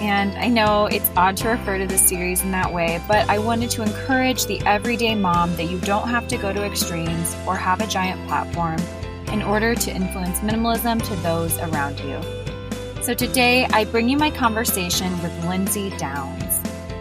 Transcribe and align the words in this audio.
and 0.00 0.32
I 0.38 0.48
know 0.48 0.86
it's 0.86 1.10
odd 1.16 1.36
to 1.38 1.48
refer 1.48 1.78
to 1.78 1.86
this 1.86 2.06
series 2.06 2.42
in 2.42 2.50
that 2.52 2.72
way, 2.72 3.00
but 3.08 3.28
I 3.28 3.38
wanted 3.38 3.70
to 3.70 3.82
encourage 3.82 4.46
the 4.46 4.60
everyday 4.64 5.14
mom 5.14 5.54
that 5.56 5.64
you 5.64 5.78
don't 5.80 6.08
have 6.08 6.28
to 6.28 6.36
go 6.36 6.52
to 6.52 6.64
extremes 6.64 7.36
or 7.46 7.56
have 7.56 7.80
a 7.80 7.86
giant 7.86 8.26
platform 8.28 8.78
in 9.32 9.42
order 9.42 9.74
to 9.74 9.90
influence 9.90 10.38
minimalism 10.38 11.02
to 11.02 11.16
those 11.16 11.58
around 11.58 11.98
you. 12.00 12.20
So 13.02 13.14
today, 13.14 13.66
I 13.66 13.84
bring 13.84 14.08
you 14.08 14.16
my 14.16 14.30
conversation 14.30 15.10
with 15.22 15.44
Lindsay 15.44 15.90
Downes. 15.98 16.60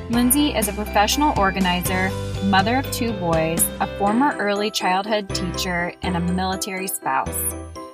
Lindsay 0.10 0.56
is 0.56 0.68
a 0.68 0.74
professional 0.74 1.38
organizer, 1.38 2.10
mother 2.46 2.78
of 2.78 2.92
two 2.92 3.12
boys, 3.14 3.64
a 3.80 3.88
former 3.98 4.36
early 4.38 4.72
childhood 4.72 5.30
teacher, 5.36 5.94
and 6.02 6.16
a 6.16 6.20
military 6.20 6.88
spouse. 6.88 7.38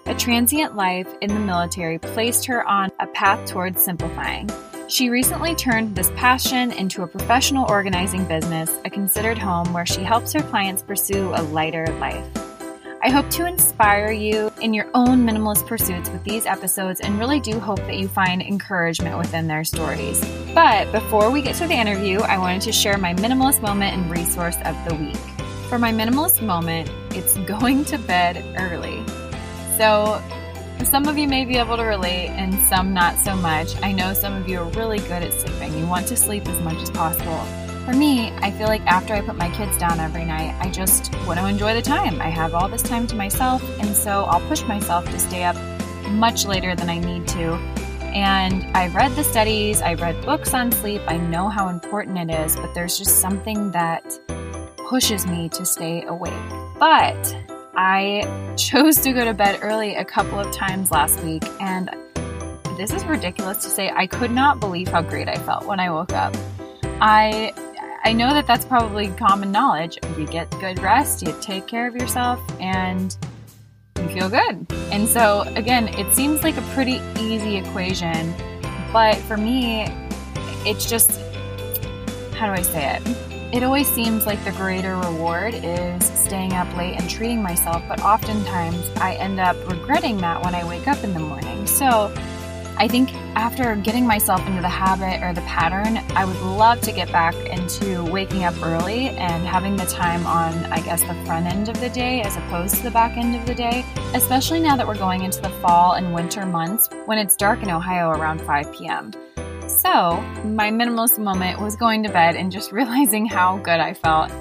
A 0.05 0.13
transient 0.13 0.75
life 0.75 1.07
in 1.21 1.33
the 1.33 1.39
military 1.39 1.97
placed 1.97 2.45
her 2.45 2.67
on 2.67 2.91
a 2.99 3.07
path 3.07 3.49
towards 3.49 3.81
simplifying. 3.83 4.49
She 4.89 5.09
recently 5.09 5.55
turned 5.55 5.95
this 5.95 6.11
passion 6.11 6.71
into 6.73 7.03
a 7.03 7.07
professional 7.07 7.65
organizing 7.69 8.25
business, 8.25 8.69
a 8.83 8.89
considered 8.89 9.37
home 9.37 9.71
where 9.71 9.85
she 9.85 10.03
helps 10.03 10.33
her 10.33 10.41
clients 10.41 10.83
pursue 10.83 11.31
a 11.33 11.41
lighter 11.41 11.87
life. 11.99 12.27
I 13.01 13.09
hope 13.09 13.29
to 13.31 13.45
inspire 13.45 14.11
you 14.11 14.51
in 14.61 14.73
your 14.73 14.89
own 14.93 15.25
minimalist 15.25 15.67
pursuits 15.67 16.09
with 16.09 16.23
these 16.25 16.45
episodes 16.45 16.99
and 16.99 17.17
really 17.17 17.39
do 17.39 17.59
hope 17.59 17.79
that 17.79 17.97
you 17.97 18.09
find 18.09 18.41
encouragement 18.41 19.17
within 19.17 19.47
their 19.47 19.63
stories. 19.63 20.23
But 20.53 20.91
before 20.91 21.31
we 21.31 21.41
get 21.41 21.55
to 21.55 21.67
the 21.67 21.73
interview, 21.73 22.19
I 22.19 22.37
wanted 22.37 22.61
to 22.63 22.73
share 22.73 22.97
my 22.97 23.13
minimalist 23.13 23.61
moment 23.61 23.97
and 23.97 24.11
resource 24.11 24.57
of 24.65 24.75
the 24.87 24.95
week. 24.95 25.17
For 25.69 25.79
my 25.79 25.93
minimalist 25.93 26.45
moment, 26.45 26.91
it's 27.11 27.37
going 27.47 27.85
to 27.85 27.97
bed 27.97 28.43
early. 28.59 29.03
So, 29.77 30.21
some 30.87 31.07
of 31.07 31.17
you 31.17 31.27
may 31.27 31.45
be 31.45 31.57
able 31.57 31.77
to 31.77 31.83
relate 31.83 32.29
and 32.29 32.53
some 32.65 32.93
not 32.93 33.17
so 33.17 33.35
much. 33.35 33.75
I 33.81 33.91
know 33.91 34.13
some 34.13 34.33
of 34.33 34.47
you 34.47 34.59
are 34.59 34.69
really 34.71 34.99
good 34.99 35.23
at 35.23 35.33
sleeping. 35.33 35.77
You 35.77 35.87
want 35.87 36.07
to 36.07 36.15
sleep 36.15 36.47
as 36.47 36.61
much 36.61 36.77
as 36.77 36.89
possible. 36.89 37.43
For 37.85 37.93
me, 37.93 38.31
I 38.37 38.51
feel 38.51 38.67
like 38.67 38.81
after 38.85 39.13
I 39.13 39.21
put 39.21 39.35
my 39.35 39.49
kids 39.55 39.77
down 39.77 39.99
every 39.99 40.23
night, 40.23 40.55
I 40.61 40.69
just 40.69 41.13
want 41.27 41.39
to 41.39 41.47
enjoy 41.47 41.73
the 41.73 41.81
time. 41.81 42.21
I 42.21 42.29
have 42.29 42.53
all 42.53 42.69
this 42.69 42.81
time 42.81 43.07
to 43.07 43.15
myself, 43.15 43.61
and 43.79 43.95
so 43.95 44.23
I'll 44.23 44.47
push 44.47 44.63
myself 44.63 45.05
to 45.05 45.19
stay 45.19 45.43
up 45.43 45.57
much 46.11 46.45
later 46.45 46.75
than 46.75 46.89
I 46.89 46.99
need 46.99 47.27
to. 47.29 47.55
And 48.13 48.63
I've 48.77 48.95
read 48.95 49.15
the 49.15 49.23
studies, 49.23 49.81
I've 49.81 50.01
read 50.01 50.21
books 50.23 50.53
on 50.53 50.71
sleep, 50.71 51.01
I 51.07 51.17
know 51.17 51.49
how 51.49 51.69
important 51.69 52.17
it 52.17 52.33
is, 52.33 52.55
but 52.55 52.73
there's 52.73 52.97
just 52.97 53.19
something 53.19 53.71
that 53.71 54.17
pushes 54.87 55.27
me 55.27 55.49
to 55.49 55.65
stay 55.65 56.03
awake. 56.05 56.33
But 56.79 57.35
I 57.75 58.55
chose 58.55 58.97
to 58.97 59.13
go 59.13 59.25
to 59.25 59.33
bed 59.33 59.59
early 59.63 59.95
a 59.95 60.05
couple 60.05 60.39
of 60.39 60.51
times 60.51 60.91
last 60.91 61.19
week, 61.23 61.43
and 61.59 61.89
this 62.77 62.91
is 62.91 63.03
ridiculous 63.05 63.57
to 63.63 63.69
say. 63.69 63.89
I 63.89 64.05
could 64.05 64.31
not 64.31 64.59
believe 64.59 64.89
how 64.89 65.01
great 65.01 65.27
I 65.27 65.35
felt 65.37 65.65
when 65.65 65.79
I 65.79 65.89
woke 65.89 66.13
up. 66.13 66.35
I 67.01 67.51
I 68.03 68.13
know 68.13 68.33
that 68.33 68.45
that's 68.45 68.65
probably 68.65 69.07
common 69.07 69.51
knowledge. 69.51 69.97
You 70.17 70.27
get 70.27 70.51
good 70.59 70.79
rest, 70.81 71.21
you 71.21 71.35
take 71.41 71.65
care 71.65 71.87
of 71.87 71.95
yourself, 71.95 72.39
and 72.59 73.17
you 73.97 74.09
feel 74.09 74.29
good. 74.29 74.67
And 74.91 75.07
so, 75.07 75.41
again, 75.55 75.87
it 75.87 76.13
seems 76.15 76.43
like 76.43 76.57
a 76.57 76.61
pretty 76.73 77.01
easy 77.19 77.55
equation, 77.55 78.33
but 78.91 79.15
for 79.19 79.37
me, 79.37 79.87
it's 80.65 80.87
just 80.87 81.19
how 82.35 82.53
do 82.53 82.59
I 82.59 82.61
say 82.61 82.97
it? 82.97 83.32
It 83.53 83.61
always 83.61 83.87
seems 83.87 84.25
like 84.25 84.43
the 84.43 84.51
greater 84.53 84.97
reward 84.97 85.53
is 85.53 86.03
staying 86.03 86.53
up 86.53 86.75
late 86.75 86.99
and 86.99 87.07
treating 87.07 87.43
myself, 87.43 87.83
but 87.87 88.01
oftentimes 88.01 88.89
I 88.95 89.13
end 89.13 89.39
up 89.39 89.55
regretting 89.69 90.17
that 90.17 90.43
when 90.43 90.55
I 90.55 90.67
wake 90.67 90.87
up 90.87 91.03
in 91.03 91.13
the 91.13 91.19
morning. 91.19 91.67
So 91.67 92.11
I 92.77 92.87
think 92.87 93.13
after 93.35 93.75
getting 93.75 94.07
myself 94.07 94.43
into 94.47 94.63
the 94.63 94.69
habit 94.69 95.23
or 95.23 95.33
the 95.33 95.41
pattern, 95.41 95.97
I 96.17 96.25
would 96.25 96.41
love 96.41 96.81
to 96.81 96.91
get 96.91 97.11
back 97.11 97.35
into 97.45 98.03
waking 98.11 98.43
up 98.43 98.59
early 98.63 99.09
and 99.09 99.45
having 99.45 99.75
the 99.75 99.85
time 99.85 100.25
on, 100.25 100.51
I 100.71 100.79
guess, 100.81 101.03
the 101.03 101.13
front 101.23 101.45
end 101.45 101.69
of 101.69 101.79
the 101.79 101.89
day 101.89 102.23
as 102.23 102.35
opposed 102.35 102.77
to 102.77 102.81
the 102.81 102.89
back 102.89 103.17
end 103.17 103.35
of 103.35 103.45
the 103.45 103.53
day, 103.53 103.85
especially 104.15 104.61
now 104.61 104.75
that 104.75 104.87
we're 104.87 104.97
going 104.97 105.21
into 105.21 105.39
the 105.41 105.51
fall 105.61 105.93
and 105.93 106.11
winter 106.11 106.43
months 106.47 106.89
when 107.05 107.19
it's 107.19 107.35
dark 107.35 107.61
in 107.61 107.69
Ohio 107.69 108.09
around 108.09 108.41
5 108.41 108.73
p.m. 108.73 109.11
So, 109.83 110.21
my 110.45 110.71
minimalist 110.71 111.19
moment 111.19 111.59
was 111.59 111.75
going 111.75 112.03
to 112.03 112.09
bed 112.09 112.37
and 112.37 112.53
just 112.53 112.71
realizing 112.79 113.25
how 113.25 113.57
good 113.57 113.81
I 113.81 113.93
felt. 113.93 114.31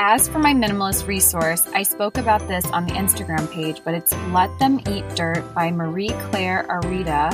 As 0.00 0.28
for 0.28 0.40
my 0.40 0.52
minimalist 0.52 1.06
resource, 1.06 1.64
I 1.68 1.84
spoke 1.84 2.18
about 2.18 2.48
this 2.48 2.66
on 2.72 2.84
the 2.84 2.94
Instagram 2.94 3.48
page, 3.52 3.82
but 3.84 3.94
it's 3.94 4.12
Let 4.32 4.50
Them 4.58 4.80
Eat 4.90 5.04
Dirt 5.14 5.54
by 5.54 5.70
Marie 5.70 6.10
Claire 6.28 6.66
Arrieta 6.68 7.32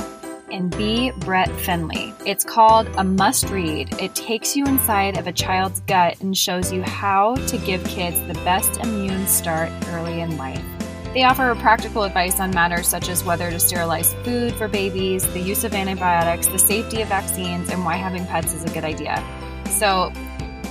and 0.51 0.69
B. 0.77 1.11
Brett 1.17 1.49
Finlay. 1.61 2.13
It's 2.27 2.43
called 2.43 2.87
a 2.95 3.03
must 3.03 3.49
read. 3.49 3.99
It 3.99 4.13
takes 4.13 4.55
you 4.55 4.63
inside 4.65 5.17
of 5.17 5.25
a 5.25 5.31
child's 5.31 5.79
gut 5.81 6.21
and 6.21 6.37
shows 6.37 6.71
you 6.71 6.83
how 6.83 7.33
to 7.47 7.57
give 7.57 7.83
kids 7.85 8.19
the 8.27 8.35
best 8.45 8.79
immune 8.81 9.25
start 9.25 9.71
early 9.87 10.21
in 10.21 10.37
life. 10.37 10.63
They 11.13 11.23
offer 11.23 11.53
practical 11.55 12.03
advice 12.03 12.39
on 12.39 12.51
matters 12.51 12.87
such 12.87 13.09
as 13.09 13.21
whether 13.25 13.51
to 13.51 13.59
sterilize 13.59 14.13
food 14.23 14.53
for 14.55 14.69
babies, 14.69 15.27
the 15.33 15.41
use 15.41 15.65
of 15.65 15.73
antibiotics, 15.73 16.47
the 16.47 16.57
safety 16.57 17.01
of 17.01 17.09
vaccines, 17.09 17.69
and 17.69 17.83
why 17.83 17.95
having 17.95 18.25
pets 18.25 18.53
is 18.53 18.63
a 18.63 18.69
good 18.69 18.85
idea. 18.85 19.21
So, 19.69 20.13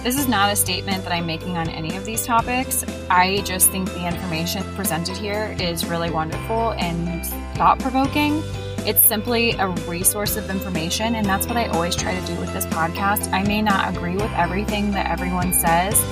this 0.02 0.18
is 0.18 0.28
not 0.28 0.50
a 0.50 0.56
statement 0.56 1.04
that 1.04 1.12
I'm 1.12 1.26
making 1.26 1.58
on 1.58 1.68
any 1.68 1.94
of 1.94 2.06
these 2.06 2.24
topics. 2.24 2.86
I 3.10 3.42
just 3.44 3.68
think 3.70 3.92
the 3.92 4.06
information 4.06 4.62
presented 4.74 5.18
here 5.18 5.54
is 5.60 5.84
really 5.84 6.10
wonderful 6.10 6.72
and 6.78 7.26
thought 7.56 7.78
provoking. 7.78 8.42
It's 8.86 9.04
simply 9.04 9.52
a 9.52 9.68
resource 9.86 10.38
of 10.38 10.48
information, 10.48 11.16
and 11.16 11.26
that's 11.26 11.46
what 11.46 11.58
I 11.58 11.66
always 11.66 11.94
try 11.94 12.18
to 12.18 12.26
do 12.26 12.34
with 12.40 12.50
this 12.54 12.64
podcast. 12.64 13.30
I 13.30 13.42
may 13.42 13.60
not 13.60 13.94
agree 13.94 14.14
with 14.14 14.32
everything 14.32 14.90
that 14.92 15.10
everyone 15.10 15.52
says, 15.52 16.02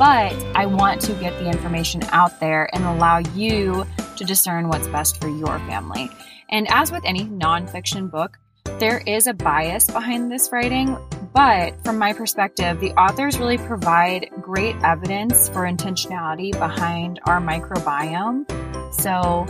but 0.00 0.32
I 0.56 0.64
want 0.64 1.02
to 1.02 1.12
get 1.12 1.38
the 1.38 1.50
information 1.50 2.02
out 2.04 2.40
there 2.40 2.74
and 2.74 2.82
allow 2.86 3.18
you 3.18 3.84
to 4.16 4.24
discern 4.24 4.68
what's 4.68 4.88
best 4.88 5.20
for 5.20 5.28
your 5.28 5.58
family. 5.68 6.08
And 6.48 6.66
as 6.70 6.90
with 6.90 7.04
any 7.04 7.26
nonfiction 7.26 8.10
book, 8.10 8.38
there 8.78 9.02
is 9.06 9.26
a 9.26 9.34
bias 9.34 9.90
behind 9.90 10.32
this 10.32 10.48
writing, 10.52 10.96
but 11.34 11.84
from 11.84 11.98
my 11.98 12.14
perspective, 12.14 12.80
the 12.80 12.92
authors 12.92 13.38
really 13.38 13.58
provide 13.58 14.30
great 14.40 14.74
evidence 14.82 15.50
for 15.50 15.66
intentionality 15.66 16.52
behind 16.52 17.20
our 17.26 17.38
microbiome. 17.38 18.46
So, 18.94 19.46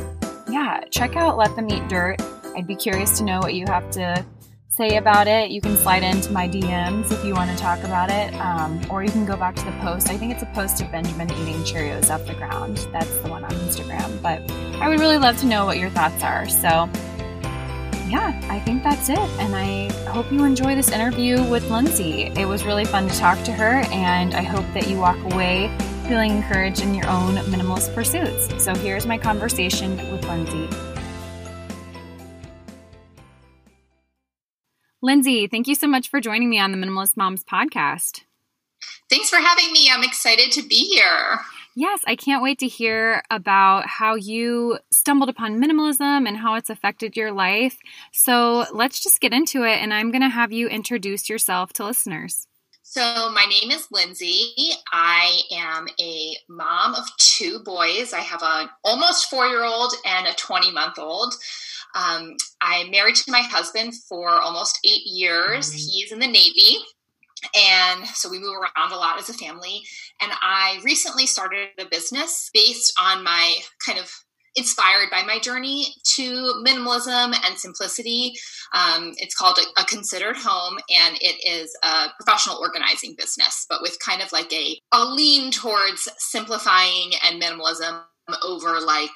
yeah, 0.51 0.81
check 0.91 1.15
out 1.15 1.39
Let 1.39 1.55
Them 1.55 1.71
Eat 1.71 1.89
Dirt. 1.89 2.21
I'd 2.57 2.67
be 2.67 2.75
curious 2.75 3.19
to 3.19 3.25
know 3.25 3.39
what 3.39 3.55
you 3.55 3.67
have 3.69 3.89
to 3.93 4.27
say 4.71 4.97
about 4.97 5.27
it. 5.27 5.51
You 5.51 5.61
can 5.61 5.77
slide 5.77 6.03
into 6.03 6.33
my 6.33 6.49
DMs 6.49 7.11
if 7.11 7.25
you 7.25 7.35
want 7.35 7.51
to 7.51 7.57
talk 7.57 7.81
about 7.81 8.09
it, 8.11 8.33
um, 8.35 8.81
or 8.89 9.03
you 9.03 9.11
can 9.11 9.27
go 9.27 9.37
back 9.37 9.57
to 9.57 9.65
the 9.65 9.73
post. 9.83 10.09
I 10.09 10.17
think 10.17 10.33
it's 10.33 10.43
a 10.43 10.51
post 10.55 10.81
of 10.81 10.91
Benjamin 10.93 11.31
eating 11.33 11.57
Cheerios 11.65 12.09
off 12.09 12.25
the 12.27 12.35
ground. 12.35 12.89
That's 12.93 13.15
the 13.19 13.29
one 13.29 13.45
on 13.45 13.51
Instagram. 13.51 14.23
But 14.23 14.49
I 14.81 14.89
would 14.89 15.01
really 15.01 15.19
love 15.19 15.37
to 15.39 15.47
know 15.47 15.67
what 15.67 15.79
your 15.79 15.91
thoughts 15.91 16.23
are. 16.23 16.49
So, 16.49 16.89
yeah, 18.09 18.41
I 18.49 18.61
think 18.65 18.83
that's 18.83 19.09
it. 19.09 19.19
And 19.19 19.55
I 19.57 19.93
hope 20.11 20.31
you 20.33 20.45
enjoy 20.45 20.77
this 20.77 20.91
interview 20.91 21.43
with 21.51 21.69
Lindsay. 21.71 22.25
It 22.37 22.47
was 22.47 22.65
really 22.65 22.85
fun 22.85 23.09
to 23.09 23.19
talk 23.19 23.43
to 23.45 23.53
her, 23.53 23.85
and 23.91 24.35
I 24.35 24.43
hope 24.43 24.65
that 24.75 24.89
you 24.89 24.99
walk 24.99 25.19
away 25.33 25.77
feeling 26.09 26.33
encouraged 26.33 26.83
in 26.83 26.95
your 26.95 27.09
own 27.09 27.35
minimalist 27.35 27.95
pursuits. 27.95 28.63
So, 28.63 28.75
here's 28.75 29.07
my 29.07 29.19
conversation 29.19 29.97
with 30.13 30.25
Lindsay. 30.27 30.90
Lindsay, 35.03 35.47
thank 35.47 35.67
you 35.67 35.75
so 35.75 35.87
much 35.87 36.11
for 36.11 36.21
joining 36.21 36.51
me 36.51 36.59
on 36.59 36.73
the 36.73 36.79
Minimalist 36.79 37.17
Moms 37.17 37.43
podcast. 37.43 38.21
Thanks 39.09 39.31
for 39.31 39.37
having 39.37 39.73
me. 39.73 39.89
I'm 39.91 40.05
excited 40.05 40.53
to 40.53 40.63
be 40.63 40.95
here. 40.95 41.41
Yes, 41.75 42.01
I 42.07 42.17
can't 42.17 42.43
wait 42.43 42.59
to 42.59 42.67
hear 42.67 43.23
about 43.31 43.87
how 43.87 44.15
you 44.15 44.79
stumbled 44.93 45.31
upon 45.31 45.59
minimalism 45.59 46.29
and 46.29 46.37
how 46.37 46.55
it's 46.57 46.69
affected 46.69 47.17
your 47.17 47.33
life. 47.33 47.79
So 48.13 48.67
let's 48.75 49.03
just 49.03 49.23
get 49.23 49.33
into 49.33 49.65
it, 49.65 49.81
and 49.81 49.95
I'm 49.95 50.11
going 50.11 50.21
to 50.21 50.29
have 50.29 50.53
you 50.53 50.69
introduce 50.69 51.31
yourself 51.31 51.73
to 51.75 51.85
listeners. 51.85 52.47
So, 52.83 53.31
my 53.33 53.45
name 53.45 53.71
is 53.71 53.87
Lindsay. 53.93 54.73
I 54.93 55.43
am 55.53 55.87
a 56.01 56.37
mom 56.49 56.95
of 56.95 57.05
two 57.19 57.61
boys. 57.61 58.13
I 58.13 58.19
have 58.19 58.43
an 58.43 58.69
almost 58.85 59.31
four 59.31 59.47
year 59.47 59.63
old 59.63 59.95
and 60.05 60.27
a 60.27 60.35
20 60.35 60.73
month 60.73 60.99
old. 60.99 61.35
Um, 61.95 62.37
I'm 62.61 62.91
married 62.91 63.17
to 63.17 63.31
my 63.31 63.41
husband 63.41 63.95
for 64.09 64.31
almost 64.31 64.79
eight 64.85 65.07
years. 65.07 65.69
Mm-hmm. 65.69 65.77
He's 65.77 66.13
in 66.13 66.19
the 66.19 66.27
Navy. 66.27 66.79
And 67.57 68.07
so 68.07 68.29
we 68.29 68.39
move 68.39 68.55
around 68.55 68.93
a 68.93 68.97
lot 68.97 69.19
as 69.19 69.31
a 69.31 69.35
family. 69.35 69.83
And 70.21 70.31
I 70.43 70.79
recently 70.85 71.27
started 71.27 71.69
a 71.79 71.87
business 71.87 72.51
based 72.53 72.93
on 73.01 73.25
my 73.25 73.55
kind 73.85 73.99
of 73.99 74.11
inspired 74.57 75.09
by 75.11 75.23
my 75.23 75.39
journey 75.39 75.95
to 76.05 76.63
minimalism 76.67 77.35
and 77.45 77.59
simplicity. 77.59 78.35
Um, 78.75 79.13
it's 79.17 79.35
called 79.35 79.59
a, 79.59 79.81
a, 79.81 79.85
Considered 79.85 80.37
Home, 80.37 80.79
and 80.91 81.17
it 81.21 81.49
is 81.49 81.77
a 81.85 82.09
professional 82.19 82.59
organizing 82.59 83.15
business, 83.17 83.65
but 83.69 83.81
with 83.81 83.97
kind 84.05 84.23
of 84.23 84.33
like 84.33 84.53
a, 84.53 84.79
a 84.93 85.05
lean 85.05 85.51
towards 85.51 86.09
simplifying 86.19 87.13
and 87.25 87.41
minimalism 87.41 88.03
over 88.45 88.81
like 88.81 89.11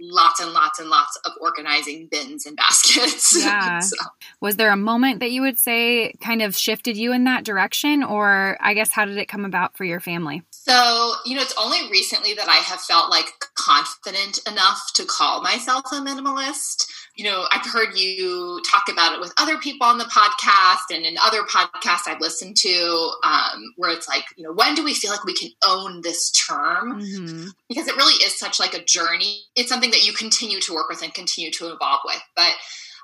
lots 0.00 0.40
and 0.40 0.52
lots 0.52 0.78
and 0.78 0.88
lots 0.88 1.18
of 1.24 1.32
organizing 1.40 2.08
bins 2.10 2.46
and 2.46 2.56
baskets. 2.56 3.36
Yeah. 3.48 3.80
so. 3.80 3.96
Was 4.40 4.56
there 4.56 4.70
a 4.70 4.76
moment 4.76 5.20
that 5.20 5.30
you 5.30 5.42
would 5.42 5.58
say 5.58 6.12
kind 6.22 6.42
of 6.42 6.56
shifted 6.56 6.96
you 6.96 7.12
in 7.12 7.24
that 7.24 7.44
direction? 7.44 8.02
Or 8.02 8.56
I 8.60 8.74
guess, 8.74 8.92
how 8.92 9.04
did 9.04 9.16
it 9.16 9.28
come 9.28 9.44
about 9.44 9.76
for 9.76 9.84
your 9.84 10.00
family? 10.00 10.42
So, 10.50 11.14
you 11.24 11.36
know, 11.36 11.42
it's 11.42 11.54
only 11.58 11.90
recently 11.90 12.34
that 12.34 12.48
I 12.48 12.56
have 12.56 12.80
felt 12.80 13.10
like 13.10 13.26
confident 13.54 14.40
enough 14.46 14.92
to 14.94 15.04
call 15.04 15.42
myself 15.42 15.84
a 15.92 15.96
minimalist 15.96 16.86
you 17.18 17.24
know, 17.24 17.46
I've 17.50 17.66
heard 17.66 17.98
you 17.98 18.62
talk 18.70 18.84
about 18.88 19.12
it 19.12 19.20
with 19.20 19.34
other 19.38 19.58
people 19.58 19.84
on 19.84 19.98
the 19.98 20.04
podcast 20.04 20.94
and 20.94 21.04
in 21.04 21.16
other 21.20 21.42
podcasts 21.42 22.06
I've 22.06 22.20
listened 22.20 22.56
to, 22.58 23.10
um, 23.24 23.74
where 23.76 23.90
it's 23.90 24.08
like, 24.08 24.22
you 24.36 24.44
know, 24.44 24.52
when 24.52 24.76
do 24.76 24.84
we 24.84 24.94
feel 24.94 25.10
like 25.10 25.24
we 25.24 25.34
can 25.34 25.50
own 25.66 26.00
this 26.02 26.30
term? 26.30 27.02
Mm-hmm. 27.02 27.48
Because 27.68 27.88
it 27.88 27.96
really 27.96 28.22
is 28.24 28.38
such 28.38 28.60
like 28.60 28.72
a 28.72 28.84
journey. 28.84 29.42
It's 29.56 29.68
something 29.68 29.90
that 29.90 30.06
you 30.06 30.12
continue 30.12 30.60
to 30.60 30.72
work 30.72 30.88
with 30.88 31.02
and 31.02 31.12
continue 31.12 31.50
to 31.50 31.72
evolve 31.72 32.02
with. 32.04 32.22
But 32.36 32.52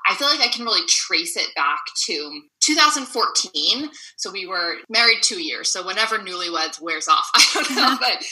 I 0.06 0.14
feel 0.14 0.28
like 0.28 0.40
I 0.40 0.48
can 0.48 0.64
really 0.64 0.86
trace 0.86 1.36
it 1.36 1.52
back 1.56 1.80
to 2.06 2.42
2014. 2.60 3.90
So 4.16 4.30
we 4.30 4.46
were 4.46 4.76
married 4.88 5.22
two 5.22 5.42
years. 5.42 5.72
So 5.72 5.84
whenever 5.84 6.18
newlyweds 6.18 6.80
wears 6.80 7.08
off, 7.08 7.28
I 7.34 7.50
don't 7.54 7.74
know, 7.74 7.96
but 8.00 8.24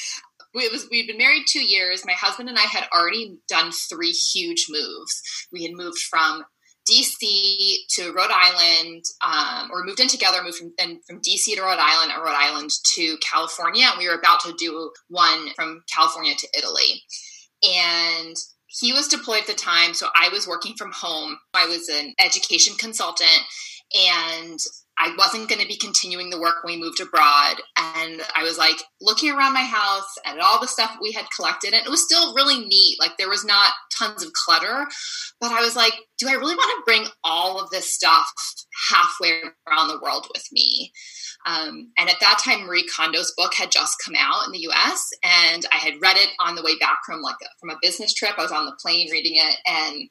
we 0.55 0.69
was 0.69 0.87
we'd 0.91 1.07
been 1.07 1.19
married 1.19 1.45
two 1.49 1.65
years. 1.65 2.05
My 2.05 2.13
husband 2.13 2.49
and 2.49 2.59
I 2.59 2.63
had 2.63 2.85
already 2.93 3.39
done 3.49 3.73
three 3.73 4.13
huge 4.13 4.67
moves. 4.69 5.23
We 5.53 5.65
had 5.65 5.73
moved 5.73 5.99
from 5.99 6.45
DC 6.91 7.75
to 7.91 8.13
Rhode 8.13 8.31
Island, 8.33 9.05
um, 9.25 9.71
or 9.73 9.85
moved 9.85 10.01
in 10.01 10.09
together, 10.09 10.43
moved 10.43 10.59
from, 10.59 10.73
from 11.07 11.21
DC 11.21 11.55
to 11.55 11.63
Rhode 11.63 11.79
Island, 11.79 12.13
or 12.17 12.25
Rhode 12.25 12.35
Island 12.35 12.71
to 12.97 13.17
California. 13.19 13.87
And 13.89 13.99
we 13.99 14.09
were 14.09 14.19
about 14.19 14.41
to 14.41 14.55
do 14.59 14.91
one 15.09 15.51
from 15.55 15.83
California 15.93 16.35
to 16.37 16.49
Italy. 16.59 17.03
And 17.63 18.37
he 18.67 18.93
was 18.93 19.07
deployed 19.07 19.43
at 19.43 19.47
the 19.47 19.55
time, 19.55 19.95
so 19.95 20.09
I 20.17 20.29
was 20.31 20.49
working 20.49 20.75
from 20.77 20.93
home. 20.93 21.39
I 21.55 21.67
was 21.67 21.89
an 21.89 22.15
education 22.19 22.75
consultant, 22.77 23.31
and 23.95 24.59
I 24.99 25.15
wasn't 25.19 25.49
going 25.49 25.61
to 25.61 25.67
be 25.67 25.77
continuing 25.77 26.31
the 26.31 26.41
work 26.41 26.63
when 26.63 26.75
we 26.75 26.81
moved 26.81 27.01
abroad. 27.01 27.57
And 27.77 28.23
I 28.37 28.43
was 28.43 28.59
like 28.59 28.77
looking 29.01 29.33
around 29.33 29.55
my 29.55 29.65
house 29.65 30.15
at 30.27 30.39
all 30.39 30.61
the 30.61 30.69
stuff 30.69 30.97
we 31.01 31.13
had 31.13 31.27
collected. 31.35 31.73
And 31.73 31.85
it 31.85 31.91
was 31.91 32.05
still 32.05 32.35
really 32.35 32.65
neat. 32.65 32.99
Like 33.01 33.17
there 33.19 33.29
was 33.29 33.45
not 33.45 33.73
tons 33.97 34.23
of 34.23 34.33
clutter. 34.33 34.87
But 35.41 35.53
I 35.53 35.61
was 35.61 35.75
like, 35.77 35.95
do 36.19 36.29
I 36.29 36.35
really 36.35 36.55
want 36.55 36.71
to 36.79 36.85
bring 36.85 37.07
all 37.25 37.61
of 37.61 37.71
this 37.71 37.93
stuff 37.93 38.31
halfway 38.91 39.43
around 39.69 39.89
the 39.89 40.01
world 40.01 40.27
with 40.35 40.47
me? 40.53 40.93
Um, 41.47 41.93
and 41.99 42.09
at 42.09 42.21
that 42.21 42.41
time, 42.45 42.67
Marie 42.67 42.87
Kondo's 42.87 43.35
book 43.37 43.55
had 43.55 43.73
just 43.73 44.01
come 44.05 44.15
out 44.17 44.47
in 44.47 44.53
the 44.53 44.61
U.S., 44.61 45.11
and 45.25 45.67
I 45.73 45.77
had 45.77 46.01
read 46.01 46.17
it 46.17 46.29
on 46.39 46.55
the 46.55 46.63
way 46.63 46.79
back 46.79 46.99
from 47.05 47.21
like 47.21 47.37
a, 47.43 47.47
from 47.59 47.71
a 47.71 47.79
business 47.83 48.15
trip. 48.15 48.35
I 48.39 48.43
was 48.43 48.53
on 48.53 48.67
the 48.67 48.79
plane 48.81 49.11
reading 49.11 49.35
it, 49.37 49.57
and 49.67 50.09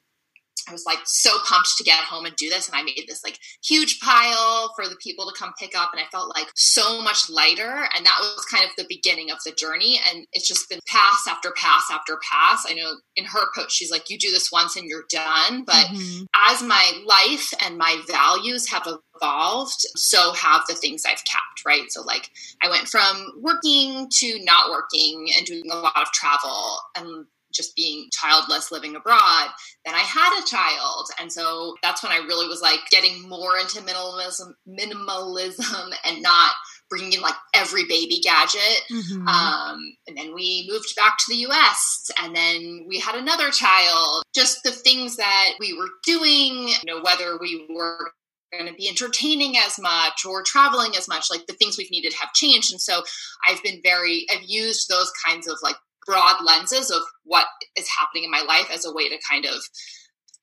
I 0.68 0.72
was 0.72 0.84
like 0.86 0.98
so 1.04 1.30
pumped 1.44 1.76
to 1.78 1.84
get 1.84 2.04
home 2.04 2.24
and 2.24 2.36
do 2.36 2.48
this. 2.48 2.68
And 2.68 2.76
I 2.76 2.82
made 2.82 3.04
this 3.06 3.24
like 3.24 3.38
huge 3.64 4.00
pile 4.00 4.72
for 4.74 4.88
the 4.88 4.96
people 4.96 5.26
to 5.26 5.38
come 5.38 5.52
pick 5.58 5.76
up. 5.76 5.90
And 5.92 6.00
I 6.00 6.08
felt 6.10 6.34
like 6.36 6.48
so 6.54 7.00
much 7.02 7.30
lighter. 7.30 7.88
And 7.94 8.06
that 8.06 8.18
was 8.20 8.44
kind 8.50 8.64
of 8.64 8.70
the 8.76 8.86
beginning 8.88 9.30
of 9.30 9.38
the 9.44 9.52
journey. 9.52 10.00
And 10.10 10.26
it's 10.32 10.48
just 10.48 10.68
been 10.68 10.80
pass 10.88 11.26
after 11.28 11.52
pass 11.56 11.84
after 11.90 12.18
pass. 12.22 12.64
I 12.68 12.74
know 12.74 12.94
in 13.16 13.24
her 13.24 13.44
approach, 13.44 13.72
she's 13.72 13.90
like, 13.90 14.10
you 14.10 14.18
do 14.18 14.30
this 14.30 14.50
once 14.52 14.76
and 14.76 14.86
you're 14.86 15.04
done. 15.10 15.64
But 15.64 15.86
mm-hmm. 15.86 16.24
as 16.50 16.62
my 16.62 16.92
life 17.06 17.52
and 17.64 17.78
my 17.78 18.00
values 18.08 18.68
have 18.70 18.86
evolved, 18.86 19.80
so 19.96 20.32
have 20.32 20.62
the 20.68 20.74
things 20.74 21.04
I've 21.06 21.24
kept, 21.24 21.64
right? 21.66 21.90
So, 21.90 22.02
like, 22.02 22.30
I 22.62 22.70
went 22.70 22.88
from 22.88 23.32
working 23.40 24.08
to 24.10 24.44
not 24.44 24.70
working 24.70 25.28
and 25.36 25.46
doing 25.46 25.70
a 25.70 25.76
lot 25.76 25.96
of 25.96 26.12
travel. 26.12 26.78
And 26.96 27.26
just 27.52 27.76
being 27.76 28.08
childless 28.12 28.70
living 28.72 28.96
abroad 28.96 29.50
then 29.84 29.94
i 29.94 30.00
had 30.00 30.38
a 30.40 30.46
child. 30.46 31.08
And 31.20 31.32
so 31.32 31.74
that's 31.82 32.02
when 32.02 32.12
i 32.12 32.16
really 32.16 32.48
was 32.48 32.62
like 32.62 32.80
getting 32.90 33.28
more 33.28 33.56
into 33.58 33.80
minimalism 33.80 34.52
minimalism 34.68 35.92
and 36.04 36.22
not 36.22 36.52
bringing 36.90 37.14
in 37.14 37.20
like 37.22 37.34
every 37.54 37.84
baby 37.84 38.20
gadget. 38.22 38.82
Mm-hmm. 38.90 39.26
um, 39.26 39.78
and 40.06 40.16
then 40.16 40.34
we 40.34 40.68
moved 40.70 40.94
back 40.94 41.16
to 41.18 41.24
the 41.28 41.46
us 41.50 42.10
and 42.22 42.36
then 42.36 42.84
we 42.86 42.98
had 42.98 43.14
another 43.14 43.50
child. 43.50 44.22
Just 44.34 44.62
the 44.62 44.70
things 44.70 45.16
that 45.16 45.54
we 45.58 45.76
were 45.76 45.88
doing 46.04 46.68
you 46.68 46.86
know 46.86 47.00
whether 47.02 47.38
we 47.40 47.66
were 47.74 48.12
going 48.52 48.66
to 48.66 48.74
be 48.74 48.88
entertaining 48.88 49.56
as 49.56 49.78
much 49.80 50.26
or 50.26 50.42
traveling 50.42 50.92
as 50.94 51.08
much 51.08 51.28
like 51.30 51.46
the 51.46 51.54
things 51.54 51.78
we've 51.78 51.90
needed 51.90 52.12
have 52.20 52.32
changed. 52.34 52.72
And 52.72 52.80
so 52.80 53.02
i've 53.48 53.62
been 53.62 53.80
very 53.82 54.26
i've 54.30 54.44
used 54.46 54.88
those 54.88 55.10
kinds 55.26 55.48
of 55.48 55.56
like 55.62 55.76
broad 56.06 56.36
lenses 56.44 56.90
of 56.90 57.02
what 57.24 57.46
is 57.76 57.88
happening 57.98 58.24
in 58.24 58.30
my 58.30 58.42
life 58.42 58.70
as 58.72 58.84
a 58.84 58.92
way 58.92 59.08
to 59.08 59.18
kind 59.28 59.44
of 59.44 59.62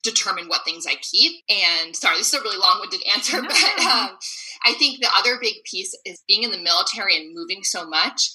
determine 0.04 0.48
what 0.48 0.64
things 0.64 0.86
I 0.88 0.96
keep. 0.96 1.44
And 1.50 1.96
sorry, 1.96 2.18
this 2.18 2.34
is 2.34 2.40
a 2.40 2.44
really 2.44 2.58
long 2.58 2.80
winded 2.80 3.02
answer, 3.16 3.42
but 3.42 3.52
um, 3.52 4.18
I 4.66 4.74
think 4.78 5.00
the 5.00 5.10
other 5.16 5.38
big 5.42 5.56
piece 5.70 5.98
is 6.06 6.24
being 6.28 6.44
in 6.44 6.52
the 6.52 6.58
military 6.58 7.18
and 7.18 7.36
moving 7.36 7.64
so 7.64 7.88
much. 7.88 8.32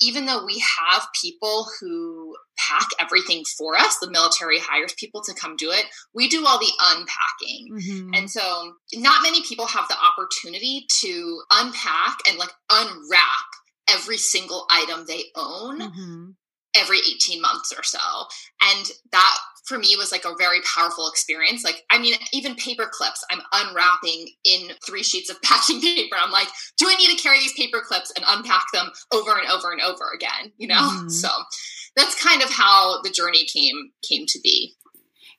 Even 0.00 0.26
though 0.26 0.44
we 0.44 0.58
have 0.58 1.06
people 1.22 1.68
who 1.78 2.34
pack 2.58 2.88
everything 2.98 3.44
for 3.56 3.76
us, 3.76 3.98
the 4.00 4.10
military 4.10 4.58
hires 4.58 4.94
people 4.98 5.22
to 5.22 5.32
come 5.32 5.54
do 5.54 5.70
it, 5.70 5.84
we 6.12 6.28
do 6.28 6.44
all 6.44 6.58
the 6.58 6.72
unpacking. 6.80 7.68
Mm-hmm. 7.72 8.14
And 8.14 8.28
so, 8.28 8.72
not 8.94 9.22
many 9.22 9.44
people 9.44 9.66
have 9.66 9.86
the 9.86 9.94
opportunity 9.94 10.86
to 11.02 11.42
unpack 11.52 12.18
and 12.28 12.36
like 12.36 12.50
unwrap 12.68 13.46
every 13.88 14.16
single 14.16 14.66
item 14.72 15.04
they 15.06 15.22
own. 15.36 15.78
Mm-hmm 15.80 16.30
every 16.74 16.98
18 16.98 17.40
months 17.40 17.72
or 17.76 17.82
so. 17.82 17.98
And 18.62 18.90
that 19.12 19.38
for 19.64 19.78
me 19.78 19.94
was 19.96 20.10
like 20.10 20.24
a 20.24 20.34
very 20.36 20.58
powerful 20.74 21.08
experience. 21.08 21.64
Like, 21.64 21.84
I 21.90 21.98
mean, 21.98 22.14
even 22.32 22.54
paper 22.56 22.88
clips, 22.90 23.24
I'm 23.30 23.40
unwrapping 23.52 24.28
in 24.44 24.70
three 24.84 25.02
sheets 25.02 25.30
of 25.30 25.40
packing 25.42 25.80
paper. 25.80 26.16
I'm 26.18 26.32
like, 26.32 26.48
do 26.78 26.86
I 26.88 26.96
need 26.96 27.16
to 27.16 27.22
carry 27.22 27.38
these 27.38 27.54
paper 27.54 27.80
clips 27.86 28.12
and 28.16 28.24
unpack 28.28 28.64
them 28.72 28.90
over 29.12 29.32
and 29.38 29.48
over 29.48 29.70
and 29.70 29.80
over 29.80 30.04
again? 30.14 30.52
You 30.56 30.68
know? 30.68 30.74
Mm-hmm. 30.74 31.08
So 31.08 31.28
that's 31.96 32.22
kind 32.22 32.42
of 32.42 32.50
how 32.50 33.02
the 33.02 33.10
journey 33.10 33.44
came 33.44 33.92
came 34.08 34.26
to 34.26 34.40
be. 34.42 34.74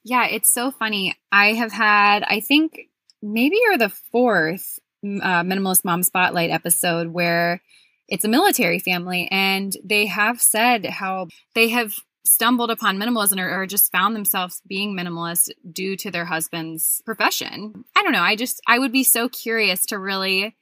Yeah, 0.04 0.28
it's 0.28 0.52
so 0.52 0.72
funny. 0.72 1.16
I 1.32 1.54
have 1.54 1.72
had, 1.72 2.24
I 2.24 2.42
think 2.42 2.90
maybe 3.22 3.58
you're 3.62 3.78
the 3.78 3.90
fourth 3.90 4.80
uh, 5.04 5.44
Minimalist 5.44 5.86
Mom 5.86 6.04
Spotlight 6.04 6.50
episode 6.50 7.08
where 7.08 7.62
it's 8.08 8.26
a 8.26 8.30
military 8.30 8.80
family 8.80 9.28
and 9.32 9.76
they 9.84 10.08
have 10.08 10.42
said 10.42 10.86
how 10.86 11.28
they 11.56 11.70
have 11.70 11.94
stumbled 12.26 12.72
upon 12.72 12.98
minimalism 12.98 13.40
or, 13.40 13.62
or, 13.62 13.66
just 13.66 13.92
found 13.92 14.16
themselves 14.16 14.62
being 14.66 14.96
minimalist 14.96 15.50
due 15.72 15.98
to 15.98 16.10
their 16.10 16.26
husband's 16.26 17.02
profession. 17.06 17.84
I 17.96 18.04
don't 18.04 18.14
know. 18.14 18.22
I 18.22 18.36
just, 18.36 18.62
I 18.66 18.80
would 18.80 18.94
be 18.94 19.04
so 19.04 19.28
curious 19.28 19.86
to 19.88 20.00
really 20.00 20.56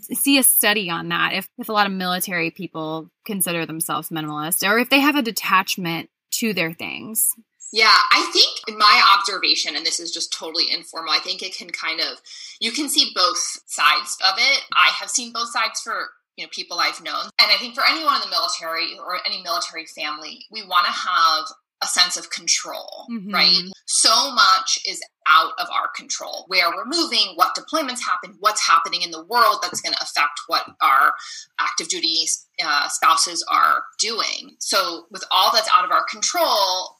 see 0.00 0.38
a 0.38 0.42
study 0.42 0.90
on 0.90 1.10
that 1.10 1.32
if, 1.34 1.48
if 1.58 1.68
a 1.68 1.72
lot 1.72 1.86
of 1.86 1.92
military 1.92 2.50
people 2.50 3.10
consider 3.24 3.66
themselves 3.66 4.08
minimalist 4.08 4.68
or 4.68 4.78
if 4.78 4.88
they 4.90 5.00
have 5.00 5.16
a 5.16 5.22
detachment 5.22 6.08
to 6.32 6.52
their 6.52 6.72
things. 6.72 7.30
Yeah, 7.72 7.92
I 7.92 8.30
think 8.32 8.68
in 8.68 8.78
my 8.78 9.16
observation, 9.18 9.76
and 9.76 9.84
this 9.84 10.00
is 10.00 10.10
just 10.10 10.32
totally 10.32 10.64
informal, 10.72 11.12
I 11.12 11.18
think 11.18 11.42
it 11.42 11.54
can 11.54 11.70
kind 11.70 12.00
of, 12.00 12.20
you 12.60 12.72
can 12.72 12.88
see 12.88 13.12
both 13.14 13.38
sides 13.66 14.16
of 14.24 14.38
it. 14.38 14.62
I 14.72 14.90
have 14.98 15.10
seen 15.10 15.32
both 15.32 15.50
sides 15.50 15.80
for 15.80 16.08
you 16.36 16.44
know 16.44 16.50
people 16.52 16.78
I've 16.78 17.02
known. 17.02 17.24
And 17.40 17.50
I 17.50 17.56
think 17.58 17.74
for 17.74 17.84
anyone 17.88 18.16
in 18.16 18.20
the 18.20 18.30
military 18.30 18.98
or 18.98 19.18
any 19.26 19.42
military 19.42 19.86
family, 19.86 20.46
we 20.50 20.62
want 20.62 20.86
to 20.86 20.92
have 20.92 21.46
a 21.82 21.86
sense 21.86 22.16
of 22.16 22.30
control, 22.30 23.06
mm-hmm. 23.10 23.32
right? 23.32 23.62
So 23.86 24.32
much 24.32 24.78
is 24.86 25.02
out 25.28 25.52
of 25.58 25.68
our 25.70 25.88
control. 25.94 26.44
Where 26.48 26.70
we're 26.70 26.86
moving, 26.86 27.34
what 27.34 27.56
deployments 27.56 28.00
happen, 28.00 28.36
what's 28.40 28.66
happening 28.66 29.02
in 29.02 29.10
the 29.10 29.24
world 29.24 29.58
that's 29.62 29.80
going 29.80 29.92
to 29.92 30.02
affect 30.02 30.40
what 30.46 30.64
our 30.80 31.12
active 31.60 31.88
duty 31.88 32.24
uh, 32.64 32.88
spouses 32.88 33.44
are 33.50 33.82
doing. 33.98 34.56
So, 34.58 35.06
with 35.10 35.24
all 35.30 35.50
that's 35.52 35.70
out 35.74 35.84
of 35.84 35.90
our 35.90 36.04
control, 36.10 36.95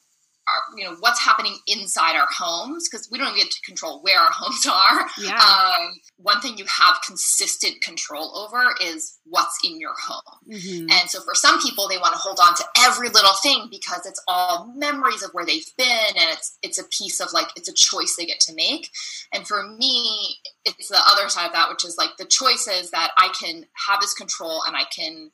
our, 0.49 0.79
you 0.79 0.85
know 0.85 0.97
what's 1.01 1.21
happening 1.21 1.57
inside 1.67 2.15
our 2.17 2.29
homes 2.31 2.89
because 2.89 3.09
we 3.11 3.19
don't 3.19 3.35
get 3.37 3.51
to 3.51 3.61
control 3.63 4.01
where 4.03 4.19
our 4.21 4.31
homes 4.33 4.67
are 4.67 5.07
Yeah. 5.19 5.39
um, 5.39 5.93
one 6.19 6.41
thing 6.41 6.57
you 6.57 6.65
have 6.67 6.97
consistent 7.05 7.81
control 7.81 8.37
over 8.37 8.75
is 8.83 9.19
what's 9.25 9.59
in 9.65 9.81
your 9.81 9.95
home 10.01 10.21
Mhm. 10.49 10.91
and 10.91 11.11
so 11.11 11.21
for 11.23 11.35
some 11.35 11.61
people 11.61 11.89
they 11.89 11.99
want 11.99 12.13
to 12.15 12.19
hold 12.19 12.39
on 12.41 12.55
to 12.57 12.65
every 12.79 13.09
little 13.09 13.35
thing 13.43 13.69
because 13.71 14.07
it's 14.07 14.23
all 14.29 14.67
memories 14.77 15.23
of 15.23 15.31
where 15.33 15.45
they've 15.47 15.67
been 15.77 16.17
and 16.17 16.31
it's 16.31 16.57
it's 16.63 16.79
a 16.79 16.85
piece 16.85 17.21
of 17.21 17.33
like 17.33 17.49
it's 17.57 17.69
a 17.69 17.73
choice 17.75 18.15
they 18.17 18.27
get 18.27 18.41
to 18.41 18.55
make 18.55 18.91
and 19.33 19.47
for 19.49 19.65
me 19.65 20.37
it's 20.65 20.89
the 20.89 21.01
other 21.11 21.29
side 21.29 21.47
of 21.47 21.53
that 21.53 21.69
which 21.69 21.85
is 21.85 21.97
like 21.99 22.11
the 22.19 22.25
choices 22.25 22.91
that 22.93 23.11
i 23.19 23.29
can 23.41 23.67
have 23.89 24.01
this 24.01 24.15
control 24.15 24.63
and 24.67 24.77
i 24.77 24.85
can 24.85 25.31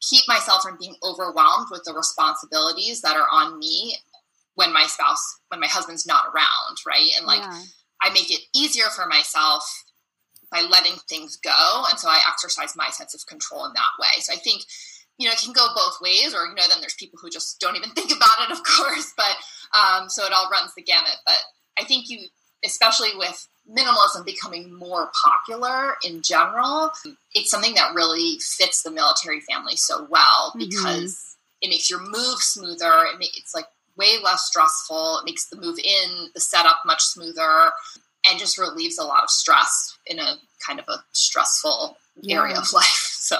keep 0.00 0.26
myself 0.28 0.62
from 0.62 0.76
being 0.78 0.94
overwhelmed 1.02 1.68
with 1.70 1.82
the 1.84 1.94
responsibilities 1.94 3.00
that 3.00 3.16
are 3.16 3.26
on 3.32 3.58
me 3.58 3.96
when 4.54 4.72
my 4.72 4.86
spouse 4.86 5.38
when 5.48 5.60
my 5.60 5.66
husband's 5.66 6.06
not 6.06 6.26
around 6.26 6.76
right 6.86 7.10
and 7.16 7.26
like 7.26 7.40
Yeah. 7.40 7.62
I 8.02 8.10
make 8.10 8.30
it 8.30 8.40
easier 8.54 8.86
for 8.94 9.06
myself 9.06 9.64
by 10.50 10.60
letting 10.60 10.94
things 11.08 11.36
go. 11.36 11.84
And 11.88 11.98
so 11.98 12.08
I 12.08 12.20
exercise 12.28 12.76
my 12.76 12.90
sense 12.90 13.14
of 13.14 13.26
control 13.26 13.64
in 13.66 13.72
that 13.72 13.88
way. 13.98 14.20
So 14.20 14.32
I 14.32 14.36
think, 14.36 14.62
you 15.16 15.26
know, 15.26 15.32
it 15.32 15.38
can 15.42 15.52
go 15.54 15.66
both 15.74 16.00
ways, 16.02 16.34
or, 16.34 16.44
you 16.46 16.54
know, 16.54 16.62
then 16.68 16.80
there's 16.80 16.94
people 16.94 17.18
who 17.20 17.30
just 17.30 17.58
don't 17.60 17.76
even 17.76 17.90
think 17.94 18.14
about 18.14 18.48
it, 18.48 18.52
of 18.52 18.62
course. 18.62 19.12
But 19.16 19.36
um, 19.78 20.08
so 20.10 20.26
it 20.26 20.32
all 20.32 20.50
runs 20.50 20.74
the 20.74 20.82
gamut. 20.82 21.16
But 21.24 21.38
I 21.80 21.84
think 21.84 22.10
you, 22.10 22.26
especially 22.64 23.16
with 23.16 23.48
minimalism 23.68 24.24
becoming 24.26 24.74
more 24.74 25.10
popular 25.24 25.94
in 26.04 26.20
general, 26.20 26.90
it's 27.32 27.50
something 27.50 27.74
that 27.74 27.94
really 27.94 28.38
fits 28.38 28.82
the 28.82 28.90
military 28.90 29.40
family 29.40 29.76
so 29.76 30.06
well 30.10 30.52
Mhm. 30.54 30.68
because 30.68 31.36
it 31.62 31.68
makes 31.70 31.88
your 31.88 32.00
move 32.00 32.40
smoother. 32.42 33.06
It's 33.20 33.54
like 33.54 33.66
way 33.96 34.16
less 34.22 34.42
stressful. 34.46 35.18
It 35.18 35.24
makes 35.26 35.46
the 35.46 35.56
move 35.56 35.78
in, 35.78 36.28
the 36.34 36.40
setup 36.40 36.78
much 36.84 37.02
smoother, 37.02 37.70
and 38.28 38.38
just 38.38 38.58
relieves 38.58 38.98
a 38.98 39.04
lot 39.04 39.22
of 39.22 39.30
stress 39.30 39.96
in 40.06 40.18
a 40.18 40.36
kind 40.66 40.78
of 40.80 40.86
a 40.88 41.04
stressful 41.12 41.96
area 42.28 42.58
of 42.58 42.72
life. 42.72 43.10
So 43.24 43.38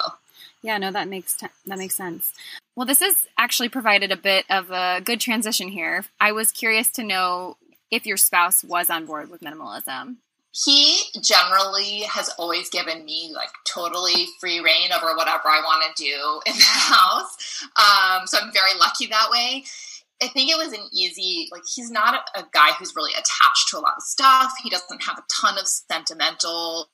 Yeah, 0.62 0.78
no, 0.78 0.90
that 0.92 1.08
makes 1.08 1.34
t- 1.36 1.46
that 1.66 1.76
makes 1.76 1.94
sense. 1.94 2.32
Well, 2.74 2.86
this 2.86 3.00
has 3.00 3.26
actually 3.36 3.68
provided 3.68 4.10
a 4.10 4.16
bit 4.16 4.46
of 4.48 4.70
a 4.70 5.02
good 5.04 5.20
transition 5.20 5.68
here. 5.68 6.06
I 6.20 6.32
was 6.32 6.50
curious 6.50 6.90
to 6.92 7.04
know 7.04 7.58
if 7.90 8.06
your 8.06 8.16
spouse 8.16 8.64
was 8.64 8.88
on 8.88 9.04
board 9.04 9.28
with 9.30 9.42
minimalism. 9.42 10.16
he 10.52 11.00
generally 11.20 12.00
has 12.08 12.28
always 12.38 12.70
given 12.70 13.04
me 13.04 13.30
like 13.34 13.50
totally 13.66 14.26
free 14.40 14.60
reign 14.60 14.90
over 14.92 15.14
whatever 15.16 15.48
I 15.48 15.60
want 15.64 15.84
to 15.96 16.02
do 16.02 16.40
in 16.46 16.56
the 16.56 16.64
house. 16.64 17.62
Um, 17.76 18.26
so 18.26 18.38
I'm 18.40 18.52
very 18.52 18.78
lucky 18.78 19.06
that 19.08 19.28
way. 19.30 19.64
I 20.22 20.28
think 20.28 20.50
it 20.50 20.56
was 20.56 20.72
an 20.72 20.86
easy, 20.92 21.48
like, 21.52 21.62
he's 21.74 21.90
not 21.90 22.14
a, 22.14 22.40
a 22.40 22.46
guy 22.52 22.70
who's 22.78 22.94
really 22.96 23.12
attached 23.12 23.68
to 23.70 23.78
a 23.78 23.80
lot 23.80 23.94
of 23.96 24.02
stuff. 24.02 24.52
He 24.62 24.70
doesn't 24.70 25.02
have 25.02 25.18
a 25.18 25.24
ton 25.40 25.58
of 25.58 25.66
sentimental 25.66 26.88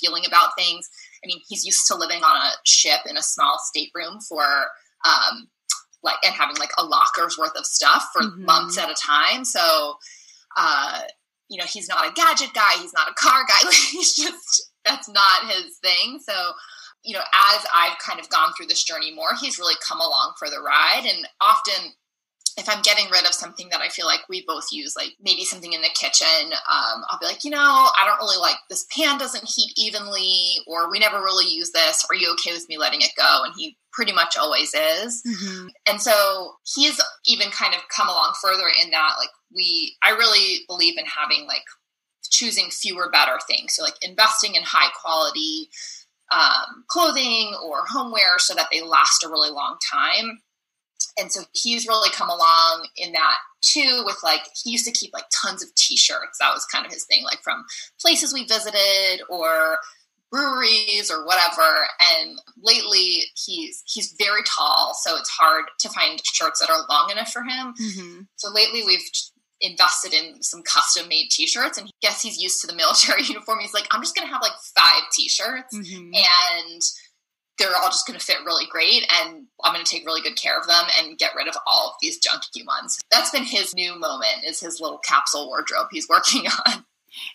feeling 0.00 0.24
about 0.26 0.50
things. 0.58 0.88
I 1.24 1.28
mean, 1.28 1.40
he's 1.48 1.64
used 1.64 1.86
to 1.86 1.94
living 1.94 2.22
on 2.24 2.36
a 2.36 2.50
ship 2.64 3.00
in 3.08 3.16
a 3.16 3.22
small 3.22 3.58
stateroom 3.62 4.18
for, 4.28 4.44
um, 5.04 5.48
like, 6.02 6.16
and 6.24 6.34
having 6.34 6.56
like 6.56 6.70
a 6.78 6.84
locker's 6.84 7.38
worth 7.38 7.56
of 7.56 7.64
stuff 7.66 8.08
for 8.12 8.22
Mhm. 8.22 8.38
months 8.44 8.76
at 8.78 8.90
a 8.90 8.94
time. 8.94 9.44
So, 9.44 9.96
uh, 10.56 11.02
you 11.48 11.58
know, 11.58 11.64
he's 11.66 11.88
not 11.88 12.06
a 12.08 12.12
gadget 12.12 12.52
guy. 12.54 12.72
He's 12.80 12.92
not 12.92 13.08
a 13.08 13.14
car 13.14 13.44
guy. 13.46 13.70
He's 13.92 14.14
just, 14.16 14.70
that's 14.84 15.08
not 15.08 15.48
his 15.48 15.78
thing. 15.78 16.18
So, 16.18 16.52
you 17.04 17.14
know, 17.14 17.22
as 17.54 17.64
I've 17.72 17.98
kind 17.98 18.18
of 18.18 18.28
gone 18.28 18.52
through 18.56 18.66
this 18.66 18.82
journey 18.82 19.14
more, 19.14 19.34
he's 19.40 19.58
really 19.58 19.76
come 19.86 20.00
along 20.00 20.34
for 20.38 20.50
the 20.50 20.60
ride. 20.60 21.04
And 21.06 21.28
often, 21.40 21.94
if 22.56 22.68
I'm 22.70 22.80
getting 22.80 23.10
rid 23.10 23.26
of 23.26 23.34
something 23.34 23.68
that 23.70 23.82
I 23.82 23.88
feel 23.88 24.06
like 24.06 24.28
we 24.28 24.42
both 24.46 24.68
use, 24.72 24.96
like 24.96 25.12
maybe 25.20 25.44
something 25.44 25.74
in 25.74 25.82
the 25.82 25.90
kitchen, 25.94 26.52
um, 26.52 27.02
I'll 27.10 27.18
be 27.20 27.26
like, 27.26 27.44
you 27.44 27.50
know, 27.50 27.58
I 27.58 28.04
don't 28.06 28.18
really 28.18 28.38
like 28.38 28.56
this 28.70 28.86
pan 28.96 29.18
doesn't 29.18 29.48
heat 29.48 29.72
evenly, 29.76 30.58
or 30.66 30.90
we 30.90 30.98
never 30.98 31.18
really 31.18 31.46
use 31.46 31.72
this. 31.72 32.06
Are 32.10 32.14
you 32.14 32.32
okay 32.32 32.52
with 32.52 32.68
me 32.68 32.78
letting 32.78 33.02
it 33.02 33.10
go? 33.16 33.42
And 33.44 33.52
he 33.56 33.76
pretty 33.92 34.12
much 34.12 34.36
always 34.38 34.72
is. 34.74 35.22
Mm-hmm. 35.26 35.66
And 35.86 36.00
so 36.00 36.54
he's 36.74 37.00
even 37.26 37.50
kind 37.50 37.74
of 37.74 37.80
come 37.94 38.08
along 38.08 38.34
further 38.42 38.68
in 38.82 38.90
that, 38.90 39.16
like, 39.18 39.30
we, 39.54 39.96
I 40.02 40.10
really 40.10 40.64
believe 40.66 40.98
in 40.98 41.04
having 41.04 41.46
like 41.46 41.64
choosing 42.30 42.70
fewer 42.70 43.10
better 43.10 43.38
things. 43.46 43.74
So, 43.74 43.82
like, 43.82 43.94
investing 44.02 44.54
in 44.54 44.62
high 44.64 44.90
quality 45.00 45.68
um, 46.32 46.84
clothing 46.88 47.54
or 47.64 47.84
homeware 47.88 48.38
so 48.38 48.54
that 48.54 48.68
they 48.72 48.80
last 48.80 49.24
a 49.24 49.28
really 49.28 49.50
long 49.50 49.76
time. 49.92 50.40
And 51.18 51.32
so 51.32 51.42
he's 51.52 51.86
really 51.86 52.10
come 52.10 52.28
along 52.28 52.88
in 52.96 53.12
that 53.12 53.36
too, 53.62 54.02
with 54.04 54.18
like, 54.22 54.42
he 54.62 54.70
used 54.70 54.84
to 54.86 54.92
keep 54.92 55.12
like 55.14 55.24
tons 55.42 55.62
of 55.62 55.74
t 55.74 55.96
shirts. 55.96 56.38
That 56.40 56.52
was 56.52 56.64
kind 56.66 56.84
of 56.86 56.92
his 56.92 57.04
thing, 57.06 57.24
like 57.24 57.38
from 57.42 57.64
places 58.00 58.32
we 58.34 58.44
visited 58.46 59.22
or 59.30 59.78
breweries 60.30 61.10
or 61.10 61.24
whatever. 61.24 61.86
And 62.20 62.38
lately 62.62 63.24
he's 63.44 63.82
he's 63.86 64.14
very 64.18 64.42
tall, 64.46 64.94
so 65.02 65.16
it's 65.16 65.30
hard 65.30 65.64
to 65.80 65.88
find 65.88 66.20
shirts 66.24 66.60
that 66.60 66.70
are 66.70 66.84
long 66.88 67.10
enough 67.10 67.30
for 67.30 67.42
him. 67.42 67.74
Mm-hmm. 67.80 68.20
So 68.36 68.50
lately 68.52 68.82
we've 68.84 69.00
invested 69.62 70.12
in 70.12 70.42
some 70.42 70.62
custom 70.70 71.08
made 71.08 71.28
t-shirts 71.30 71.78
and 71.78 71.86
I 71.86 71.90
guess 72.02 72.20
he's 72.20 72.36
used 72.36 72.60
to 72.60 72.66
the 72.66 72.74
military 72.74 73.22
uniform. 73.26 73.60
He's 73.60 73.72
like, 73.72 73.86
I'm 73.90 74.02
just 74.02 74.14
gonna 74.14 74.28
have 74.30 74.42
like 74.42 74.52
five 74.76 75.02
t-shirts 75.12 75.74
Mm-hmm. 75.74 76.10
and 76.14 76.82
they're 77.58 77.74
all 77.76 77.88
just 77.88 78.06
going 78.06 78.18
to 78.18 78.24
fit 78.24 78.38
really 78.44 78.66
great 78.70 79.02
and 79.20 79.46
i'm 79.64 79.72
going 79.72 79.84
to 79.84 79.90
take 79.90 80.04
really 80.06 80.20
good 80.22 80.36
care 80.36 80.58
of 80.58 80.66
them 80.66 80.84
and 80.98 81.18
get 81.18 81.34
rid 81.36 81.48
of 81.48 81.56
all 81.66 81.88
of 81.88 81.94
these 82.00 82.18
junky 82.20 82.66
ones 82.66 82.98
that's 83.10 83.30
been 83.30 83.44
his 83.44 83.74
new 83.74 83.98
moment 83.98 84.44
is 84.46 84.60
his 84.60 84.80
little 84.80 84.98
capsule 84.98 85.46
wardrobe 85.46 85.88
he's 85.90 86.08
working 86.10 86.46
on 86.66 86.84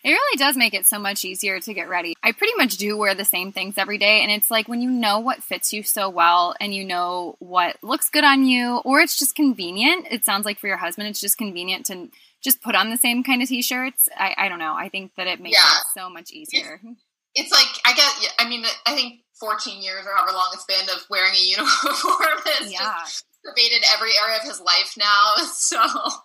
It 0.04 0.10
really 0.10 0.36
does 0.36 0.56
make 0.56 0.74
it 0.74 0.86
so 0.86 0.96
much 0.96 1.24
easier 1.24 1.58
to 1.58 1.74
get 1.74 1.88
ready. 1.88 2.14
I 2.22 2.30
pretty 2.30 2.54
much 2.56 2.76
do 2.76 2.96
wear 2.96 3.16
the 3.16 3.24
same 3.24 3.50
things 3.50 3.76
every 3.76 3.98
day, 3.98 4.22
and 4.22 4.30
it's 4.30 4.48
like 4.48 4.68
when 4.68 4.80
you 4.80 4.88
know 4.88 5.18
what 5.18 5.42
fits 5.42 5.72
you 5.72 5.82
so 5.82 6.08
well 6.08 6.54
and 6.60 6.72
you 6.72 6.84
know 6.84 7.34
what 7.40 7.78
looks 7.82 8.08
good 8.08 8.22
on 8.22 8.44
you, 8.46 8.76
or 8.84 9.00
it's 9.00 9.18
just 9.18 9.34
convenient. 9.34 10.06
It 10.08 10.24
sounds 10.24 10.44
like 10.44 10.60
for 10.60 10.68
your 10.68 10.76
husband, 10.76 11.08
it's 11.08 11.20
just 11.20 11.36
convenient 11.36 11.86
to 11.86 12.10
just 12.44 12.62
put 12.62 12.76
on 12.76 12.90
the 12.90 12.96
same 12.96 13.24
kind 13.24 13.42
of 13.42 13.48
t 13.48 13.60
shirts. 13.60 14.08
I, 14.16 14.34
I 14.38 14.48
don't 14.48 14.60
know. 14.60 14.72
I 14.72 14.88
think 14.88 15.16
that 15.16 15.26
it 15.26 15.40
makes 15.40 15.58
Yeah. 15.58 15.66
it 15.80 16.00
so 16.00 16.08
much 16.08 16.30
easier. 16.30 16.80
it's 17.34 17.50
like 17.50 17.66
i 17.86 17.94
get 17.94 18.34
i 18.38 18.46
mean 18.46 18.62
i 18.84 18.94
think 18.94 19.21
14 19.42 19.82
years 19.82 20.06
or 20.06 20.14
however 20.14 20.32
long 20.32 20.50
it's 20.54 20.64
been 20.64 20.88
of 20.94 21.02
wearing 21.10 21.34
a 21.34 21.42
uniform 21.50 22.38
has 22.46 22.70
Yeah. 22.72 22.94
just 23.04 23.24
pervaded 23.44 23.82
every 23.92 24.10
area 24.22 24.36
of 24.40 24.46
his 24.46 24.60
life 24.60 24.94
now 24.96 25.32
so 25.52 25.82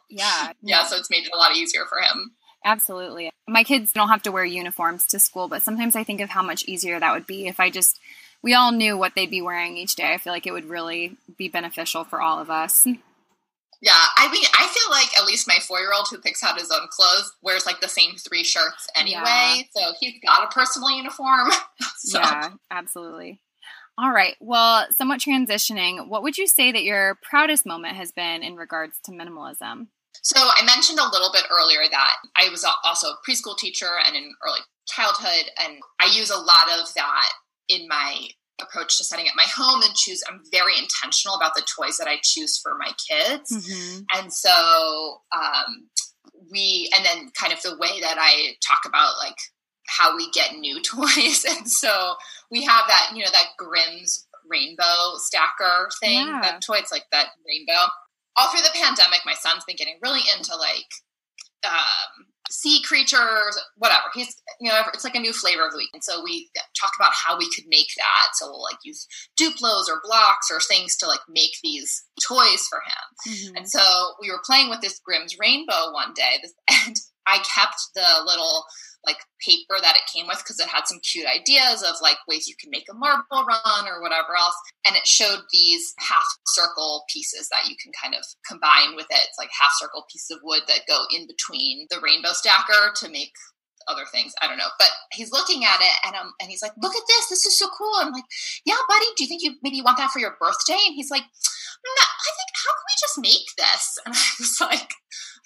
Yeah. 0.10 0.52
yeah 0.62 0.84
so 0.84 0.96
it's 0.98 1.10
made 1.10 1.26
it 1.26 1.32
a 1.34 1.38
lot 1.38 1.56
easier 1.56 1.86
for 1.90 2.00
him 2.00 2.32
Absolutely. 2.66 3.30
My 3.48 3.64
kids 3.64 3.94
don't 3.94 4.10
have 4.10 4.24
to 4.24 4.32
wear 4.32 4.44
uniforms 4.44 5.06
to 5.08 5.20
school, 5.20 5.48
but 5.48 5.62
sometimes 5.62 5.96
I 5.96 6.04
think 6.04 6.20
of 6.20 6.30
how 6.32 6.42
much 6.44 6.66
easier 6.68 7.00
that 7.00 7.14
would 7.14 7.26
be 7.26 7.48
if 7.48 7.62
I 7.62 7.70
just, 7.70 7.98
we 8.42 8.54
all 8.56 8.74
knew 8.74 8.98
what 8.98 9.14
they'd 9.16 9.30
be 9.32 9.42
wearing 9.42 9.78
each 9.78 9.96
day. 9.96 10.12
I 10.12 10.18
feel 10.18 10.34
like 10.34 10.46
it 10.48 10.52
would 10.52 10.66
really 10.68 11.16
be 11.38 11.48
beneficial 11.48 12.04
for 12.04 12.20
all 12.22 12.40
of 12.40 12.50
us. 12.50 12.86
Yeah, 13.80 14.04
I 14.18 14.32
mean, 14.32 14.44
I 14.54 14.68
feel 14.68 14.92
like 14.92 15.18
at 15.18 15.26
least 15.26 15.48
my 15.48 15.58
four 15.68 15.80
year 15.80 15.94
old 15.96 16.08
who 16.10 16.18
picks 16.18 16.44
out 16.44 16.60
his 16.60 16.72
own 16.72 16.88
clothes 16.90 17.32
wears 17.42 17.66
like 17.66 17.82
the 17.82 17.88
same 17.88 18.16
three 18.16 18.44
shirts 18.44 18.88
anyway. 18.96 19.22
Yeah. 19.24 19.62
So 19.76 19.94
he's 20.00 20.20
got 20.26 20.44
a 20.44 20.54
personal 20.54 20.90
uniform. 20.90 21.50
so 21.98 22.20
Yeah, 22.20 22.50
absolutely. 22.72 23.40
All 24.00 24.12
right. 24.12 24.36
Well, 24.40 24.88
somewhat 24.92 25.20
transitioning, 25.20 26.08
what 26.08 26.24
would 26.24 26.38
you 26.38 26.48
say 26.48 26.72
that 26.72 26.84
your 26.84 27.18
proudest 27.24 27.66
moment 27.66 27.96
has 27.96 28.12
been 28.12 28.44
in 28.44 28.56
regards 28.56 29.00
to 29.06 29.12
minimalism? 29.12 29.88
So 30.22 30.40
I 30.40 30.64
mentioned 30.66 31.00
a 31.00 31.10
little 31.10 31.32
bit 31.32 31.46
earlier 31.52 31.82
that 31.90 32.18
I 32.36 32.50
was 32.50 32.66
also 32.84 33.08
a 33.08 33.18
preschool 33.28 33.58
teacher 33.58 33.90
and 34.06 34.16
in 34.16 34.34
early 34.46 34.60
childhood, 34.88 35.52
and 35.64 35.78
I 36.02 36.12
use 36.14 36.30
a 36.30 36.38
lot 36.38 36.80
of 36.80 36.94
that 36.96 37.30
in 37.70 37.88
my 37.88 38.28
approach 38.62 38.98
to 38.98 39.04
setting 39.04 39.28
up 39.28 39.34
my 39.36 39.46
home 39.56 39.82
and 39.84 39.94
choose. 39.96 40.24
I'm 40.30 40.42
very 40.52 40.74
intentional 40.78 41.36
about 41.36 41.54
the 41.56 41.66
toys 41.78 41.98
that 41.98 42.08
I 42.08 42.18
choose 42.24 42.58
for 42.62 42.76
my 42.78 42.92
kids, 43.10 43.52
Mm-hmm. 43.52 44.00
and 44.18 44.34
so 44.34 45.22
um, 45.36 45.90
we, 46.52 46.90
and 46.96 47.06
then 47.06 47.32
kind 47.40 47.54
of 47.54 47.62
the 47.62 47.78
way 47.78 48.00
that 48.02 48.18
I 48.20 48.56
talk 48.68 48.80
about 48.86 49.14
like 49.20 49.38
how 49.88 50.16
we 50.16 50.30
get 50.32 50.56
new 50.58 50.82
toys, 50.84 51.46
and 51.48 51.70
so 51.70 52.16
we 52.52 52.64
have 52.64 52.84
that 52.88 53.12
you 53.14 53.24
know 53.24 53.32
that 53.32 53.48
Grimm's 53.58 54.28
rainbow 54.50 55.16
stacker 55.18 55.90
thing, 56.00 56.26
Yeah. 56.28 56.40
that 56.42 56.62
toy. 56.62 56.78
It's 56.78 56.92
like 56.92 57.06
that 57.12 57.28
rainbow 57.48 57.92
all 58.40 58.52
through 58.52 58.62
the 58.62 58.70
pandemic, 58.80 59.22
my 59.26 59.34
son's 59.34 59.64
been 59.66 59.76
getting 59.76 59.98
really 60.02 60.22
into 60.38 60.56
like 60.56 60.86
um, 61.66 62.28
sea 62.50 62.82
creatures, 62.82 63.60
whatever. 63.78 64.06
He's, 64.14 64.36
you 64.60 64.70
know, 64.70 64.82
it's 64.94 65.04
like 65.04 65.16
a 65.16 65.20
new 65.20 65.34
flavor 65.34 65.66
of 65.66 65.72
the 65.72 65.78
week. 65.78 65.90
And 65.94 66.04
so 66.04 66.24
we 66.24 66.50
talk 66.80 66.92
about 66.98 67.14
how 67.14 67.38
we 67.38 67.50
could 67.56 67.66
make 67.68 67.88
that. 67.98 68.30
So 68.36 68.48
we'll 68.48 68.64
like 68.64 68.78
use 68.84 69.08
Duplos 69.40 69.90
or 69.90 70.02
blocks 70.04 70.50
or 70.52 70.60
things 70.60 70.96
to 70.98 71.08
like 71.08 71.22
make 71.30 71.58
these 71.64 72.04
toys 72.26 72.68
for 72.70 72.80
him. 72.80 73.34
Mm-hmm. 73.34 73.58
And 73.58 73.70
so 73.70 74.14
we 74.22 74.32
were 74.32 74.42
playing 74.46 74.70
with 74.70 74.82
this 74.82 75.00
Grimm's 75.00 75.38
rainbow 75.40 75.92
one 75.92 76.14
day, 76.14 76.38
this, 76.42 76.54
and 76.86 76.96
I 77.28 77.38
kept 77.40 77.80
the 77.94 78.24
little 78.26 78.66
like 79.08 79.24
paper 79.40 79.80
that 79.82 79.96
it 79.96 80.12
came 80.12 80.28
with 80.28 80.38
because 80.44 80.60
it 80.60 80.68
had 80.68 80.86
some 80.86 81.00
cute 81.00 81.26
ideas 81.26 81.82
of 81.82 81.96
like 82.04 82.20
ways 82.28 82.48
you 82.48 82.56
can 82.60 82.70
make 82.70 82.86
a 82.92 82.94
marble 82.94 83.48
run 83.48 83.88
or 83.88 84.02
whatever 84.02 84.36
else. 84.38 84.56
And 84.86 84.96
it 84.96 85.08
showed 85.08 85.48
these 85.52 85.96
half 85.98 86.28
circle 86.46 87.08
pieces 87.12 87.48
that 87.50 87.68
you 87.68 87.76
can 87.82 87.92
kind 87.96 88.14
of 88.14 88.24
combine 88.46 88.96
with 88.96 89.08
it. 89.10 89.24
It's 89.24 89.40
like 89.40 89.50
half 89.56 89.72
circle 89.80 90.06
pieces 90.12 90.36
of 90.36 90.44
wood 90.44 90.64
that 90.68 90.88
go 90.88 91.08
in 91.16 91.26
between 91.26 91.88
the 91.90 92.04
rainbow 92.04 92.36
stacker 92.36 92.92
to 93.02 93.10
make 93.10 93.32
other 93.88 94.04
things. 94.12 94.34
I 94.42 94.48
don't 94.48 94.60
know. 94.60 94.72
But 94.78 94.92
he's 95.14 95.32
looking 95.32 95.64
at 95.64 95.80
it 95.80 95.96
and 96.06 96.16
um 96.16 96.34
and 96.42 96.50
he's 96.50 96.62
like, 96.62 96.76
look 96.78 96.96
at 96.96 97.08
this. 97.08 97.30
This 97.30 97.46
is 97.46 97.58
so 97.58 97.68
cool. 97.78 97.94
I'm 97.98 98.12
like, 98.12 98.28
yeah, 98.66 98.80
buddy, 98.88 99.08
do 99.16 99.24
you 99.24 99.30
think 99.30 99.42
you 99.44 99.56
maybe 99.64 99.82
want 99.82 99.98
that 99.98 100.12
for 100.12 100.20
your 100.20 100.36
birthday? 100.40 100.80
And 100.86 100.96
he's 100.96 101.10
like, 101.10 101.24
no, 101.24 101.92
I 102.04 102.30
think 102.36 102.52
how 102.54 102.74
can 102.76 102.86
we 102.88 102.96
just 103.00 103.18
make 103.24 103.48
this? 103.58 103.98
And 104.06 104.16
I 104.18 104.28
was 104.40 104.58
like, 104.60 104.92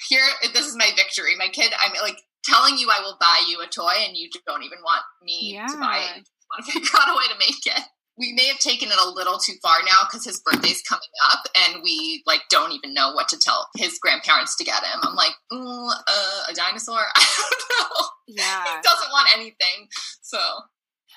here, 0.09 0.25
this 0.53 0.65
is 0.65 0.75
my 0.75 0.89
victory. 0.95 1.35
My 1.37 1.49
kid, 1.49 1.71
I'm 1.79 1.93
like 2.01 2.17
telling 2.43 2.77
you 2.77 2.89
I 2.89 3.01
will 3.01 3.17
buy 3.19 3.43
you 3.47 3.61
a 3.61 3.67
toy 3.67 3.93
and 4.05 4.15
you 4.17 4.29
don't 4.45 4.63
even 4.63 4.79
want 4.83 5.03
me 5.23 5.53
yeah. 5.53 5.67
to 5.67 5.77
buy 5.77 6.03
it. 6.15 6.27
To 6.57 6.71
figure 6.71 6.89
out 6.99 7.09
a 7.09 7.15
way 7.15 7.27
to 7.31 7.39
make 7.39 7.65
it 7.65 7.83
we 8.21 8.33
may 8.33 8.45
have 8.47 8.59
taken 8.59 8.89
it 8.89 8.97
a 9.03 9.09
little 9.09 9.39
too 9.39 9.53
far 9.61 9.77
now 9.83 10.07
because 10.07 10.25
his 10.25 10.39
birthday's 10.39 10.81
coming 10.83 11.01
up 11.31 11.39
and 11.55 11.81
we 11.83 12.23
like 12.27 12.41
don't 12.49 12.71
even 12.71 12.93
know 12.93 13.13
what 13.13 13.27
to 13.29 13.37
tell 13.37 13.69
his 13.75 13.97
grandparents 13.99 14.55
to 14.57 14.63
get 14.63 14.83
him. 14.83 14.99
I'm 15.01 15.15
like, 15.15 15.33
uh, 15.51 16.49
a 16.49 16.53
dinosaur? 16.53 16.99
I 17.15 17.49
don't 17.49 17.89
know. 17.89 18.05
Yeah. 18.27 18.63
He 18.63 18.81
doesn't 18.81 19.11
want 19.11 19.29
anything. 19.35 19.87
So. 20.21 20.39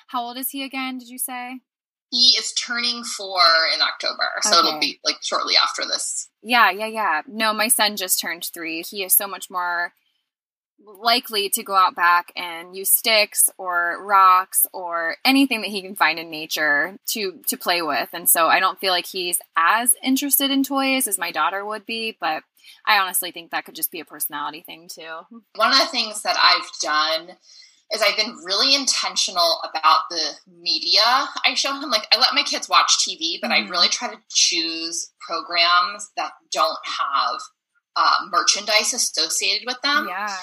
How 0.07 0.23
old 0.23 0.37
is 0.37 0.49
he 0.49 0.63
again, 0.63 0.97
did 0.97 1.07
you 1.07 1.19
say? 1.19 1.59
He 2.11 2.35
is 2.39 2.53
turning 2.53 3.03
four 3.03 3.41
in 3.73 3.81
October. 3.81 4.29
So 4.41 4.59
okay. 4.59 4.67
it'll 4.67 4.79
be 4.79 4.99
like 5.03 5.17
shortly 5.21 5.55
after 5.61 5.83
this. 5.83 6.29
Yeah, 6.41 6.71
yeah, 6.71 6.87
yeah. 6.87 7.21
No, 7.27 7.53
my 7.53 7.67
son 7.67 7.97
just 7.97 8.19
turned 8.19 8.49
three. 8.53 8.81
He 8.81 9.03
is 9.03 9.13
so 9.15 9.27
much 9.27 9.49
more 9.49 9.93
likely 10.83 11.49
to 11.49 11.63
go 11.63 11.73
out 11.73 11.95
back 11.95 12.31
and 12.35 12.75
use 12.75 12.89
sticks 12.89 13.49
or 13.57 14.03
rocks 14.03 14.65
or 14.73 15.15
anything 15.23 15.61
that 15.61 15.69
he 15.69 15.81
can 15.81 15.95
find 15.95 16.19
in 16.19 16.29
nature 16.29 16.97
to 17.05 17.39
to 17.47 17.57
play 17.57 17.81
with 17.81 18.09
and 18.13 18.29
so 18.29 18.47
i 18.47 18.59
don't 18.59 18.79
feel 18.79 18.91
like 18.91 19.05
he's 19.05 19.39
as 19.55 19.95
interested 20.03 20.51
in 20.51 20.63
toys 20.63 21.07
as 21.07 21.17
my 21.17 21.31
daughter 21.31 21.65
would 21.65 21.85
be 21.85 22.15
but 22.19 22.43
i 22.85 22.97
honestly 22.97 23.31
think 23.31 23.51
that 23.51 23.65
could 23.65 23.75
just 23.75 23.91
be 23.91 23.99
a 23.99 24.05
personality 24.05 24.61
thing 24.61 24.87
too 24.87 25.21
one 25.55 25.71
of 25.71 25.79
the 25.79 25.85
things 25.85 26.21
that 26.23 26.37
i've 26.41 26.69
done 26.81 27.35
is 27.93 28.01
I've 28.01 28.17
been 28.17 28.35
really 28.43 28.73
intentional 28.73 29.61
about 29.63 29.99
the 30.09 30.19
media 30.59 31.03
I 31.45 31.53
show 31.53 31.79
him. 31.79 31.91
Like 31.91 32.07
I 32.11 32.17
let 32.17 32.33
my 32.33 32.41
kids 32.41 32.67
watch 32.67 32.97
TV, 33.07 33.37
but 33.39 33.51
mm-hmm. 33.51 33.67
I 33.67 33.69
really 33.69 33.89
try 33.89 34.07
to 34.07 34.17
choose 34.27 35.11
programs 35.19 36.09
that 36.17 36.31
don't 36.51 36.79
have 36.83 37.39
uh, 37.95 38.15
merchandise 38.31 38.91
associated 38.91 39.67
with 39.67 39.79
them. 39.83 40.07
Yeah 40.09 40.35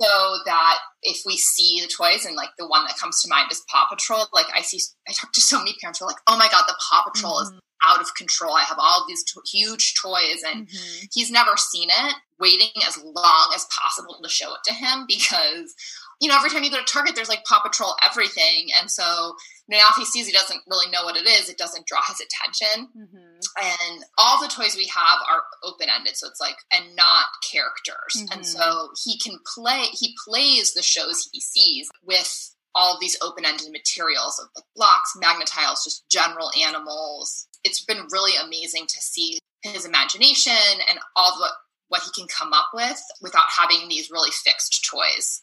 so 0.00 0.36
that 0.46 0.78
if 1.02 1.22
we 1.26 1.36
see 1.36 1.80
the 1.80 1.88
toys 1.88 2.24
and 2.24 2.36
like 2.36 2.50
the 2.58 2.66
one 2.66 2.84
that 2.84 2.98
comes 2.98 3.20
to 3.22 3.28
mind 3.28 3.50
is 3.50 3.62
Paw 3.68 3.86
Patrol, 3.90 4.26
like 4.32 4.46
I 4.54 4.62
see, 4.62 4.78
I 5.08 5.12
talk 5.12 5.32
to 5.32 5.40
so 5.40 5.58
many 5.58 5.74
parents 5.80 5.98
who 5.98 6.06
are 6.06 6.08
like, 6.08 6.22
oh 6.26 6.38
my 6.38 6.48
God, 6.50 6.64
the 6.66 6.74
Paw 6.90 7.08
Patrol 7.12 7.34
mm-hmm. 7.34 7.54
is 7.56 7.60
out 7.84 8.00
of 8.00 8.14
control. 8.14 8.54
I 8.54 8.62
have 8.62 8.78
all 8.78 9.04
these 9.08 9.24
to- 9.24 9.42
huge 9.50 9.94
toys 10.00 10.42
and 10.46 10.68
mm-hmm. 10.68 11.04
he's 11.12 11.30
never 11.30 11.56
seen 11.56 11.88
it, 11.90 12.14
waiting 12.38 12.70
as 12.86 12.98
long 13.02 13.52
as 13.54 13.66
possible 13.66 14.16
to 14.22 14.28
show 14.28 14.54
it 14.54 14.60
to 14.64 14.74
him 14.74 15.04
because, 15.06 15.74
you 16.22 16.28
know, 16.28 16.36
every 16.36 16.50
time 16.50 16.62
you 16.62 16.70
go 16.70 16.78
to 16.78 16.84
Target, 16.84 17.16
there's 17.16 17.28
like 17.28 17.44
Paw 17.44 17.60
Patrol 17.60 17.96
everything. 18.08 18.68
And 18.80 18.88
so 18.88 19.34
now 19.68 19.86
if 19.90 19.96
he 19.96 20.04
sees 20.04 20.24
he 20.24 20.32
doesn't 20.32 20.62
really 20.70 20.88
know 20.88 21.02
what 21.02 21.16
it 21.16 21.26
is, 21.26 21.48
it 21.48 21.58
doesn't 21.58 21.88
draw 21.88 21.98
his 22.06 22.20
attention. 22.20 22.88
Mm-hmm. 22.96 23.40
And 23.60 24.04
all 24.16 24.40
the 24.40 24.46
toys 24.46 24.76
we 24.76 24.86
have 24.86 25.18
are 25.28 25.42
open 25.64 25.88
ended, 25.92 26.16
so 26.16 26.28
it's 26.28 26.40
like 26.40 26.54
and 26.72 26.94
not 26.94 27.26
characters. 27.50 28.16
Mm-hmm. 28.16 28.38
And 28.38 28.46
so 28.46 28.90
he 29.04 29.18
can 29.18 29.38
play. 29.52 29.86
He 29.90 30.14
plays 30.24 30.74
the 30.74 30.82
shows 30.82 31.28
he 31.32 31.40
sees 31.40 31.90
with 32.04 32.54
all 32.72 32.94
of 32.94 33.00
these 33.00 33.18
open 33.20 33.44
ended 33.44 33.72
materials 33.72 34.38
of 34.38 34.48
like 34.54 34.64
blocks, 34.76 35.14
Magna-Tiles, 35.20 35.82
just 35.82 36.08
general 36.08 36.52
animals. 36.64 37.48
It's 37.64 37.84
been 37.84 38.06
really 38.12 38.36
amazing 38.36 38.86
to 38.86 39.00
see 39.00 39.40
his 39.62 39.84
imagination 39.84 40.52
and 40.88 41.00
all 41.16 41.36
the 41.36 41.48
what 41.88 42.02
he 42.02 42.10
can 42.16 42.28
come 42.28 42.52
up 42.52 42.68
with 42.72 43.02
without 43.20 43.50
having 43.58 43.88
these 43.88 44.08
really 44.10 44.30
fixed 44.30 44.88
toys. 44.88 45.42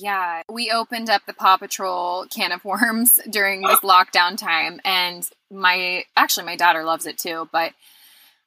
Yeah, 0.00 0.42
we 0.48 0.70
opened 0.70 1.10
up 1.10 1.22
the 1.26 1.32
Paw 1.32 1.56
Patrol 1.56 2.26
can 2.26 2.52
of 2.52 2.64
worms 2.64 3.18
during 3.30 3.62
this 3.62 3.80
lockdown 3.80 4.36
time, 4.36 4.80
and 4.84 5.28
my 5.50 6.04
actually 6.16 6.46
my 6.46 6.56
daughter 6.56 6.84
loves 6.84 7.06
it 7.06 7.18
too. 7.18 7.48
But 7.50 7.72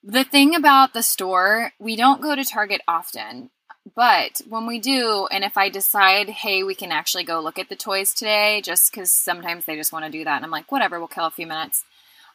the 0.04 0.24
thing 0.24 0.56
about 0.56 0.94
the 0.94 1.04
store, 1.04 1.74
we 1.78 1.96
don't 1.96 2.22
go 2.22 2.36
to 2.36 2.46
Target 2.46 2.82
often, 2.88 3.50
but 3.96 4.42
when 4.48 4.66
we 4.66 4.80
do, 4.80 5.28
and 5.30 5.44
if 5.44 5.58
I 5.58 5.70
decide, 5.70 6.30
hey, 6.30 6.64
we 6.64 6.74
can 6.74 6.92
actually 6.92 7.26
go 7.26 7.42
look 7.42 7.60
at 7.60 7.68
the 7.68 7.76
toys 7.76 8.14
today, 8.14 8.62
just 8.64 8.92
because 8.92 9.12
sometimes 9.12 9.66
they 9.66 9.76
just 9.76 9.92
want 9.92 10.06
to 10.06 10.12
do 10.12 10.24
that, 10.24 10.38
and 10.38 10.46
I'm 10.46 10.52
like, 10.52 10.72
whatever, 10.72 11.00
we'll 11.00 11.08
kill 11.10 11.26
a 11.26 11.32
few 11.32 11.48
minutes. 11.48 11.84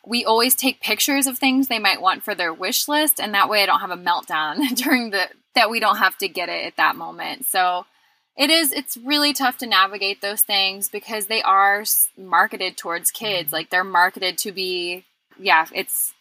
We 0.05 0.25
always 0.25 0.55
take 0.55 0.81
pictures 0.81 1.27
of 1.27 1.39
things 1.39 1.67
they 1.67 1.79
might 1.79 2.03
want 2.03 2.23
for 2.23 2.35
their 2.35 2.53
wish 2.53 2.87
list, 2.87 3.19
and 3.19 3.33
that 3.33 3.49
way 3.49 3.63
I 3.63 3.67
don't 3.67 3.81
have 3.81 3.91
a 3.91 3.97
meltdown 3.97 4.75
during 4.77 5.11
the 5.11 5.29
that 5.55 5.71
we 5.71 5.81
don't 5.81 5.97
have 5.97 6.19
to 6.19 6.29
get 6.29 6.51
it 6.51 6.67
at 6.67 6.77
that 6.77 6.97
moment. 6.97 7.47
So 7.47 7.87
it 8.37 8.51
is 8.51 8.73
it's 8.73 8.97
really 8.99 9.33
tough 9.33 9.59
to 9.59 9.67
navigate 9.67 10.21
those 10.21 10.43
things 10.43 10.89
because 10.89 11.27
they 11.27 11.43
are 11.43 11.85
marketed 12.17 12.77
towards 12.77 13.11
kids 13.11 13.47
mm-hmm. 13.47 13.55
like 13.55 13.71
they're 13.71 13.85
marketed 13.85 14.39
to 14.39 14.53
be 14.53 15.05
yeah 15.39 15.67
it's 15.75 16.15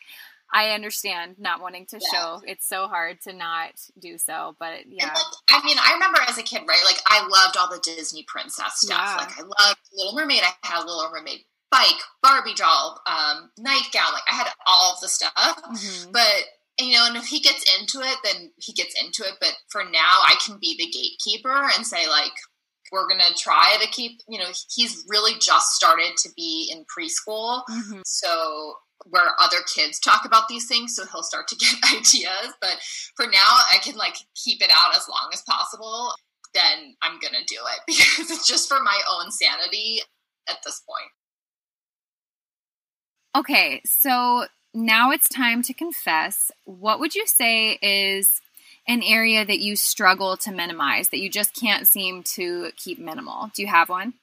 i 0.54 0.70
understand 0.70 1.36
not 1.38 1.62
wanting 1.62 1.86
to 1.86 2.00
yeah. 2.00 2.08
show 2.12 2.42
it's 2.46 2.68
so 2.68 2.88
hard 2.88 3.20
to 3.22 3.34
not 3.34 3.72
do 4.00 4.18
so 4.18 4.56
but 4.60 4.86
yeah 4.88 5.08
like, 5.08 5.16
i 5.52 5.66
mean 5.66 5.78
i 5.80 5.94
remember 5.94 6.20
as 6.28 6.38
a 6.38 6.44
kid 6.44 6.62
right 6.68 6.84
like 6.86 6.98
i 7.08 7.22
loved 7.22 7.58
all 7.58 7.70
the 7.70 7.82
disney 7.84 8.24
princess 8.28 8.82
stuff 8.82 8.98
yeah. 8.98 9.18
like 9.18 9.38
i 9.38 9.42
loved 9.42 9.80
little 9.94 10.14
mermaid 10.14 10.42
i 10.44 10.68
had 10.68 10.84
a 10.84 10.86
little 10.86 11.10
mermaid 11.12 11.40
bike 11.72 12.02
barbie 12.22 12.54
doll 12.56 13.02
um, 13.08 13.50
nightgown 13.58 14.14
like 14.14 14.24
i 14.32 14.36
had 14.36 14.48
all 14.66 14.94
of 14.94 15.00
the 15.02 15.08
stuff 15.08 15.32
mm-hmm. 15.36 16.12
but 16.12 16.44
you 16.80 16.94
know, 16.94 17.06
and 17.08 17.16
if 17.16 17.26
he 17.26 17.40
gets 17.40 17.64
into 17.80 18.00
it, 18.00 18.18
then 18.24 18.52
he 18.58 18.74
gets 18.74 19.00
into 19.02 19.24
it. 19.24 19.36
But 19.40 19.54
for 19.70 19.84
now, 19.84 20.22
I 20.24 20.36
can 20.46 20.58
be 20.60 20.76
the 20.78 20.88
gatekeeper 20.88 21.70
and 21.76 21.86
say, 21.86 22.08
like, 22.08 22.34
we're 22.92 23.08
going 23.08 23.22
to 23.22 23.34
try 23.34 23.78
to 23.82 23.88
keep, 23.90 24.20
you 24.28 24.38
know, 24.38 24.50
he's 24.74 25.06
really 25.08 25.34
just 25.40 25.72
started 25.72 26.18
to 26.18 26.30
be 26.36 26.72
in 26.72 26.86
preschool. 26.86 27.64
Mm-hmm. 27.70 28.02
So, 28.06 28.76
where 29.08 29.32
other 29.42 29.58
kids 29.74 30.00
talk 30.00 30.26
about 30.26 30.48
these 30.48 30.68
things, 30.68 30.96
so 30.96 31.06
he'll 31.06 31.24
start 31.24 31.48
to 31.50 31.56
get 31.60 31.76
ideas. 31.94 32.54
But 32.62 32.78
for 33.16 33.26
now, 33.26 33.60
I 33.72 33.78
can 33.82 33.96
like 33.96 34.16
keep 34.36 34.62
it 34.62 34.72
out 34.74 34.96
as 34.96 35.08
long 35.10 35.30
as 35.34 35.42
possible. 35.42 36.12
Then 36.54 36.96
I'm 37.02 37.20
going 37.20 37.34
to 37.34 37.46
do 37.48 37.60
it 37.74 37.80
because 37.88 38.32
it's 38.32 38.48
just 38.48 38.68
for 38.68 38.82
my 38.82 39.00
own 39.12 39.32
sanity 39.32 40.02
at 40.50 40.58
this 40.66 40.82
point. 40.82 41.12
Okay, 43.36 43.82
so 43.84 44.46
now 44.76 45.12
it's 45.12 45.30
time 45.30 45.64
to 45.64 45.74
confess. 45.74 46.52
What 46.66 47.00
would 47.00 47.16
you 47.16 47.26
say 47.26 47.80
is 47.82 48.42
an 48.88 49.02
area 49.02 49.46
that 49.46 49.60
you 49.60 49.76
struggle 49.76 50.38
to 50.38 50.52
minimize, 50.52 51.10
that 51.10 51.20
you 51.20 51.30
just 51.30 51.56
can't 51.56 51.88
seem 51.88 52.24
to 52.24 52.72
keep 52.76 53.00
minimal? 53.00 53.50
Do 53.56 53.62
you 53.62 53.68
have 53.70 53.90
one? 53.90 54.14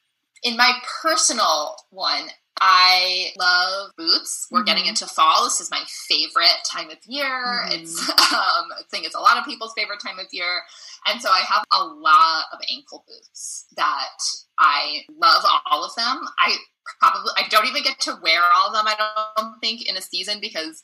In 0.43 0.55
my 0.55 0.73
personal 1.01 1.75
one, 1.89 2.27
I 2.61 3.31
love 3.37 3.91
boots. 3.97 4.47
We're 4.49 4.59
mm-hmm. 4.59 4.65
getting 4.65 4.85
into 4.85 5.05
fall. 5.07 5.43
This 5.43 5.59
is 5.59 5.71
my 5.71 5.83
favorite 6.07 6.59
time 6.69 6.89
of 6.89 6.97
year. 7.05 7.25
Mm-hmm. 7.25 7.81
It's 7.81 8.09
um, 8.09 8.15
I 8.31 8.83
think 8.91 9.05
it's 9.05 9.15
a 9.15 9.19
lot 9.19 9.37
of 9.37 9.45
people's 9.45 9.73
favorite 9.75 9.99
time 9.99 10.19
of 10.19 10.27
year. 10.31 10.61
And 11.07 11.21
so 11.21 11.29
I 11.29 11.39
have 11.39 11.63
a 11.73 11.83
lot 11.83 12.45
of 12.53 12.59
ankle 12.71 13.03
boots 13.07 13.65
that 13.75 14.17
I 14.59 15.01
love 15.19 15.43
all 15.69 15.83
of 15.83 15.95
them. 15.95 16.21
I 16.39 16.55
probably 16.99 17.31
I 17.37 17.47
don't 17.49 17.67
even 17.67 17.83
get 17.83 17.99
to 18.01 18.17
wear 18.21 18.41
all 18.55 18.67
of 18.67 18.73
them. 18.73 18.85
I 18.87 19.31
don't 19.37 19.59
think 19.59 19.87
in 19.87 19.97
a 19.97 20.01
season 20.01 20.39
because 20.41 20.81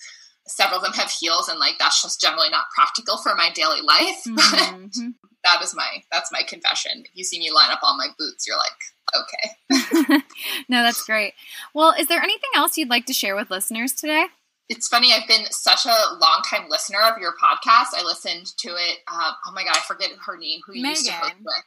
several 0.48 0.80
of 0.80 0.84
them 0.84 0.94
have 0.94 1.12
heels, 1.12 1.48
and 1.48 1.60
like 1.60 1.76
that's 1.80 2.02
just 2.02 2.20
generally 2.20 2.50
not 2.50 2.66
practical 2.76 3.18
for 3.18 3.36
my 3.36 3.50
daily 3.54 3.82
life. 3.82 4.24
Mm-hmm. 4.70 5.10
That 5.52 5.64
is 5.64 5.76
my 5.76 6.04
that's 6.12 6.32
my 6.32 6.42
confession. 6.44 7.04
If 7.06 7.12
you 7.14 7.24
see 7.24 7.40
me 7.40 7.52
line 7.52 7.72
up 7.72 7.80
all 7.84 7.98
my 7.98 8.08
boots, 8.18 8.48
you're 8.48 8.58
like, 8.58 9.22
okay. 9.22 10.22
no, 10.70 10.84
that's 10.84 11.04
great. 11.04 11.34
Well, 11.74 11.94
is 11.98 12.08
there 12.08 12.22
anything 12.22 12.50
else 12.56 12.78
you'd 12.78 12.90
like 12.90 13.06
to 13.08 13.14
share 13.14 13.36
with 13.36 13.52
listeners 13.52 13.94
today? 13.94 14.28
It's 14.70 14.88
funny. 14.88 15.12
I've 15.14 15.28
been 15.28 15.46
such 15.50 15.86
a 15.86 16.14
long 16.20 16.44
time 16.48 16.70
listener 16.70 17.00
of 17.02 17.18
your 17.20 17.34
podcast. 17.42 17.88
I 17.96 18.04
listened 18.06 18.56
to 18.58 18.70
it. 18.70 19.00
Uh, 19.12 19.32
oh 19.48 19.52
my 19.54 19.64
god, 19.64 19.78
I 19.78 19.80
forget 19.80 20.12
her 20.26 20.38
name. 20.38 20.60
Who 20.68 20.74
you 20.76 20.84
Megan. 20.84 20.92
used 20.92 21.06
to 21.08 21.14
host 21.14 21.34
with? 21.40 21.64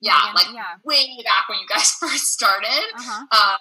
Yeah, 0.00 0.32
like 0.34 0.46
yeah. 0.54 0.76
way 0.84 1.18
back 1.24 1.48
when 1.48 1.58
you 1.58 1.66
guys 1.68 1.90
first 2.00 2.32
started. 2.32 2.84
Uh-huh. 2.96 3.26
Um, 3.30 3.58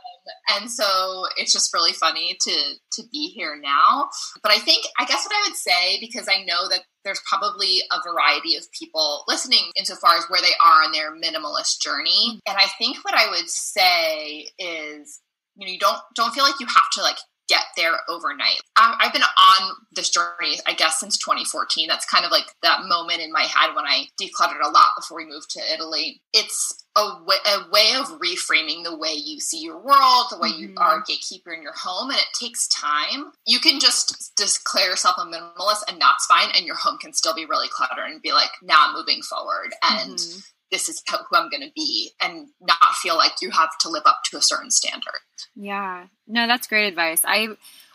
and 0.58 0.72
so 0.72 1.26
it's 1.38 1.52
just 1.52 1.74
really 1.74 1.94
funny 1.94 2.38
to 2.42 2.52
to 2.94 3.04
be 3.12 3.28
here 3.28 3.60
now. 3.62 4.10
But 4.42 4.52
I 4.52 4.60
think 4.60 4.86
I 4.98 5.06
guess 5.06 5.26
what 5.26 5.36
I 5.36 5.50
would 5.50 5.58
say 5.58 6.00
because 6.00 6.28
I 6.30 6.44
know 6.44 6.70
that 6.70 6.82
there's 7.04 7.22
probably 7.28 7.82
a 7.92 8.10
variety 8.10 8.56
of 8.56 8.72
people 8.72 9.24
listening 9.28 9.72
insofar 9.76 10.16
as 10.18 10.26
where 10.30 10.42
they 10.42 10.56
are 10.66 10.84
in 10.84 10.92
their 10.92 11.12
minimalist 11.12 11.82
journey. 11.82 12.30
Mm-hmm. 12.30 12.38
And 12.48 12.58
I 12.58 12.68
think 12.78 12.98
what 13.04 13.14
I 13.14 13.30
would 13.30 13.50
say 13.50 14.50
is, 14.58 15.20
you 15.56 15.66
know, 15.66 15.74
you 15.74 15.80
don't 15.80 16.00
don't 16.16 16.34
feel 16.34 16.44
like 16.44 16.60
you 16.60 16.68
have 16.68 16.90
to 16.94 17.02
like 17.02 17.18
get 17.50 17.64
there 17.76 17.94
overnight. 18.08 18.62
I've 18.78 19.12
been 19.12 19.24
on 19.24 19.76
this 19.92 20.10
journey, 20.10 20.60
I 20.66 20.74
guess, 20.74 21.00
since 21.00 21.18
2014. 21.18 21.88
That's 21.88 22.06
kind 22.06 22.24
of 22.24 22.32
like 22.32 22.46
that 22.64 22.84
moment 22.86 23.20
in 23.20 23.32
my 23.32 23.42
head 23.42 23.76
when 23.76 23.86
I 23.86 24.06
decluttered 24.22 24.64
a 24.64 24.70
lot 24.70 24.92
before 24.98 25.18
we 25.18 25.26
moved 25.26 25.50
to 25.52 25.74
Italy. 25.74 26.22
It's 26.34 26.86
a 26.96 27.24
way, 27.26 27.36
a 27.46 27.70
way 27.72 27.94
of 27.98 28.20
reframing 28.20 28.84
the 28.84 28.98
way 28.98 29.14
you 29.14 29.40
see 29.40 29.60
your 29.60 29.80
world, 29.80 30.28
the 30.30 30.40
way 30.40 30.50
mm-hmm. 30.50 30.62
you 30.62 30.76
are 30.78 31.00
a 31.00 31.04
gatekeeper 31.08 31.52
in 31.52 31.62
your 31.62 31.74
home, 31.76 32.10
and 32.10 32.20
it 32.20 32.26
takes 32.40 32.68
time. 32.68 33.32
You 33.46 33.60
can 33.60 33.80
just 33.80 34.32
declare 34.36 34.92
yourself 34.92 35.16
a 35.18 35.26
minimalist, 35.26 35.84
and 35.90 36.00
that's 36.00 36.26
fine, 36.26 36.50
and 36.56 36.66
your 36.66 36.76
home 36.76 36.98
can 37.00 37.14
still 37.14 37.34
be 37.34 37.46
really 37.46 37.68
cluttered 37.70 38.10
and 38.10 38.22
be 38.22 38.32
like, 38.32 38.52
now 38.62 38.88
I'm 38.88 38.96
moving 38.96 39.22
forward, 39.22 39.74
and 39.84 40.18
mm-hmm. 40.18 40.40
This 40.72 40.90
is 40.90 41.02
who 41.10 41.18
I'm 41.36 41.50
going 41.50 41.64
to 41.64 41.72
be, 41.76 42.12
and 42.22 42.48
not 42.62 42.96
feel 43.02 43.18
like 43.18 43.34
you 43.42 43.52
have 43.52 43.78
to 43.82 43.90
live 43.90 44.04
up 44.06 44.20
to 44.26 44.38
a 44.38 44.42
certain 44.42 44.72
standard. 44.72 45.20
Yeah, 45.56 46.08
no, 46.28 46.48
that's 46.48 46.68
great 46.68 46.88
advice. 46.88 47.22
I 47.26 47.50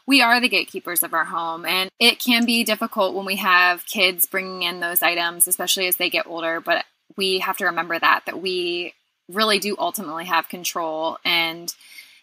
we 0.07 0.21
are 0.21 0.41
the 0.41 0.49
gatekeepers 0.49 1.03
of 1.03 1.15
our 1.15 1.25
home 1.25 1.65
and 1.65 1.91
it 1.99 2.19
can 2.19 2.45
be 2.45 2.65
difficult 2.65 3.15
when 3.15 3.25
we 3.25 3.37
have 3.37 3.87
kids 3.87 4.27
bringing 4.27 4.63
in 4.63 4.81
those 4.81 5.03
items 5.03 5.49
especially 5.49 5.87
as 5.87 5.97
they 5.97 6.11
get 6.11 6.27
older 6.27 6.61
but 6.61 6.85
we 7.17 7.39
have 7.39 7.57
to 7.57 7.67
remember 7.67 7.99
that 7.99 8.23
that 8.27 8.41
we 8.41 8.93
really 9.29 9.59
do 9.59 9.77
ultimately 9.79 10.27
have 10.27 10.49
control 10.49 11.19
and 11.25 11.75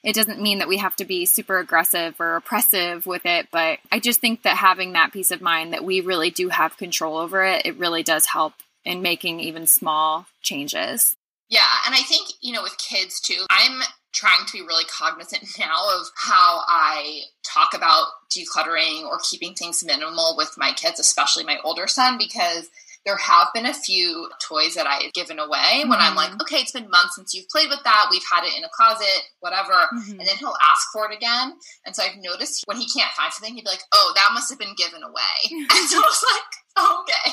it 0.03 0.15
doesn't 0.15 0.41
mean 0.41 0.59
that 0.59 0.67
we 0.67 0.77
have 0.77 0.95
to 0.95 1.05
be 1.05 1.25
super 1.25 1.59
aggressive 1.59 2.15
or 2.19 2.35
oppressive 2.35 3.05
with 3.05 3.25
it 3.25 3.47
but 3.51 3.79
i 3.91 3.99
just 3.99 4.21
think 4.21 4.43
that 4.43 4.57
having 4.57 4.93
that 4.93 5.11
peace 5.11 5.31
of 5.31 5.41
mind 5.41 5.73
that 5.73 5.83
we 5.83 6.01
really 6.01 6.29
do 6.29 6.49
have 6.49 6.77
control 6.77 7.17
over 7.17 7.43
it 7.43 7.65
it 7.65 7.77
really 7.77 8.03
does 8.03 8.27
help 8.27 8.53
in 8.85 9.01
making 9.01 9.39
even 9.39 9.65
small 9.67 10.25
changes 10.41 11.15
yeah 11.49 11.61
and 11.85 11.95
i 11.95 12.01
think 12.01 12.29
you 12.41 12.53
know 12.53 12.63
with 12.63 12.77
kids 12.77 13.19
too 13.19 13.45
i'm 13.49 13.81
trying 14.13 14.45
to 14.45 14.53
be 14.53 14.61
really 14.61 14.85
cognizant 14.85 15.43
now 15.59 15.99
of 15.99 16.07
how 16.15 16.61
I 16.67 17.21
talk 17.43 17.73
about 17.73 18.07
decluttering 18.29 19.03
or 19.03 19.19
keeping 19.29 19.53
things 19.53 19.83
minimal 19.83 20.35
with 20.37 20.53
my 20.57 20.73
kids, 20.73 20.99
especially 20.99 21.43
my 21.43 21.57
older 21.63 21.87
son, 21.87 22.17
because 22.17 22.69
there 23.03 23.17
have 23.17 23.47
been 23.53 23.65
a 23.65 23.73
few 23.73 24.29
toys 24.39 24.75
that 24.75 24.85
I've 24.85 25.13
given 25.13 25.39
away 25.39 25.81
mm-hmm. 25.81 25.89
when 25.89 25.97
I'm 25.99 26.15
like, 26.15 26.29
mm-hmm. 26.29 26.41
okay, 26.41 26.57
it's 26.57 26.71
been 26.71 26.89
months 26.89 27.15
since 27.15 27.33
you've 27.33 27.49
played 27.49 27.69
with 27.69 27.79
that. 27.83 28.07
We've 28.11 28.21
had 28.31 28.43
it 28.43 28.55
in 28.55 28.63
a 28.63 28.69
closet, 28.69 29.25
whatever. 29.39 29.73
Mm-hmm. 29.73 30.19
And 30.19 30.27
then 30.27 30.37
he'll 30.37 30.53
ask 30.61 30.85
for 30.93 31.09
it 31.09 31.15
again. 31.15 31.53
And 31.85 31.95
so 31.95 32.03
I've 32.03 32.21
noticed 32.21 32.63
when 32.67 32.77
he 32.77 32.87
can't 32.95 33.11
find 33.13 33.33
something, 33.33 33.55
he'd 33.55 33.63
be 33.63 33.71
like, 33.71 33.81
oh, 33.91 34.13
that 34.15 34.29
must 34.33 34.51
have 34.51 34.59
been 34.59 34.75
given 34.77 35.01
away. 35.01 35.33
and 35.49 35.89
so 35.89 35.97
I 35.97 36.05
was 36.05 36.25
like, 36.31 36.51
okay, 36.77 37.31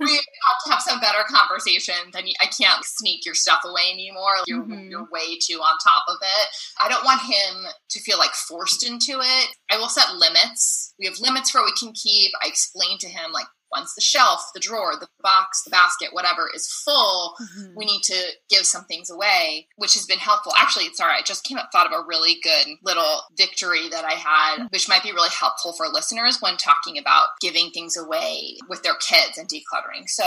we 0.00 0.12
have 0.12 0.58
to 0.64 0.70
have 0.70 0.82
some 0.82 1.00
better 1.00 1.24
conversations. 1.28 2.14
And 2.14 2.26
I 2.40 2.46
can't 2.46 2.84
sneak 2.84 3.24
your 3.24 3.34
stuff 3.34 3.60
away 3.64 3.90
anymore. 3.92 4.34
You're, 4.46 4.62
mm-hmm. 4.62 4.90
you're 4.90 5.08
way 5.10 5.38
too 5.38 5.58
on 5.60 5.78
top 5.82 6.04
of 6.08 6.16
it. 6.20 6.48
I 6.80 6.88
don't 6.88 7.04
want 7.04 7.22
him 7.22 7.70
to 7.90 8.00
feel 8.00 8.18
like 8.18 8.32
forced 8.32 8.86
into 8.86 9.20
it. 9.20 9.48
I 9.70 9.78
will 9.78 9.88
set 9.88 10.14
limits. 10.14 10.94
We 10.98 11.06
have 11.06 11.20
limits 11.20 11.50
for 11.50 11.60
what 11.60 11.72
we 11.72 11.86
can 11.86 11.94
keep. 11.94 12.32
I 12.42 12.48
explain 12.48 12.98
to 12.98 13.08
him, 13.08 13.32
like, 13.32 13.46
once 13.72 13.94
the 13.94 14.00
shelf, 14.00 14.50
the 14.54 14.60
drawer, 14.60 14.94
the 14.98 15.08
box, 15.22 15.62
the 15.62 15.70
basket, 15.70 16.08
whatever 16.12 16.48
is 16.54 16.66
full, 16.66 17.34
mm-hmm. 17.40 17.74
we 17.76 17.84
need 17.84 18.02
to 18.02 18.16
give 18.48 18.66
some 18.66 18.84
things 18.84 19.10
away, 19.10 19.68
which 19.76 19.94
has 19.94 20.06
been 20.06 20.18
helpful. 20.18 20.52
Actually, 20.58 20.92
sorry, 20.94 21.14
I 21.18 21.22
just 21.24 21.44
came 21.44 21.58
up 21.58 21.70
thought 21.72 21.86
of 21.86 21.92
a 21.92 22.06
really 22.06 22.38
good 22.42 22.66
little 22.82 23.22
victory 23.36 23.88
that 23.88 24.04
I 24.04 24.14
had, 24.14 24.56
mm-hmm. 24.56 24.66
which 24.70 24.88
might 24.88 25.02
be 25.02 25.12
really 25.12 25.30
helpful 25.38 25.72
for 25.72 25.86
listeners 25.86 26.38
when 26.40 26.56
talking 26.56 26.98
about 26.98 27.28
giving 27.40 27.70
things 27.70 27.96
away 27.96 28.56
with 28.68 28.82
their 28.82 28.96
kids 28.96 29.38
and 29.38 29.48
decluttering. 29.48 30.08
So 30.08 30.24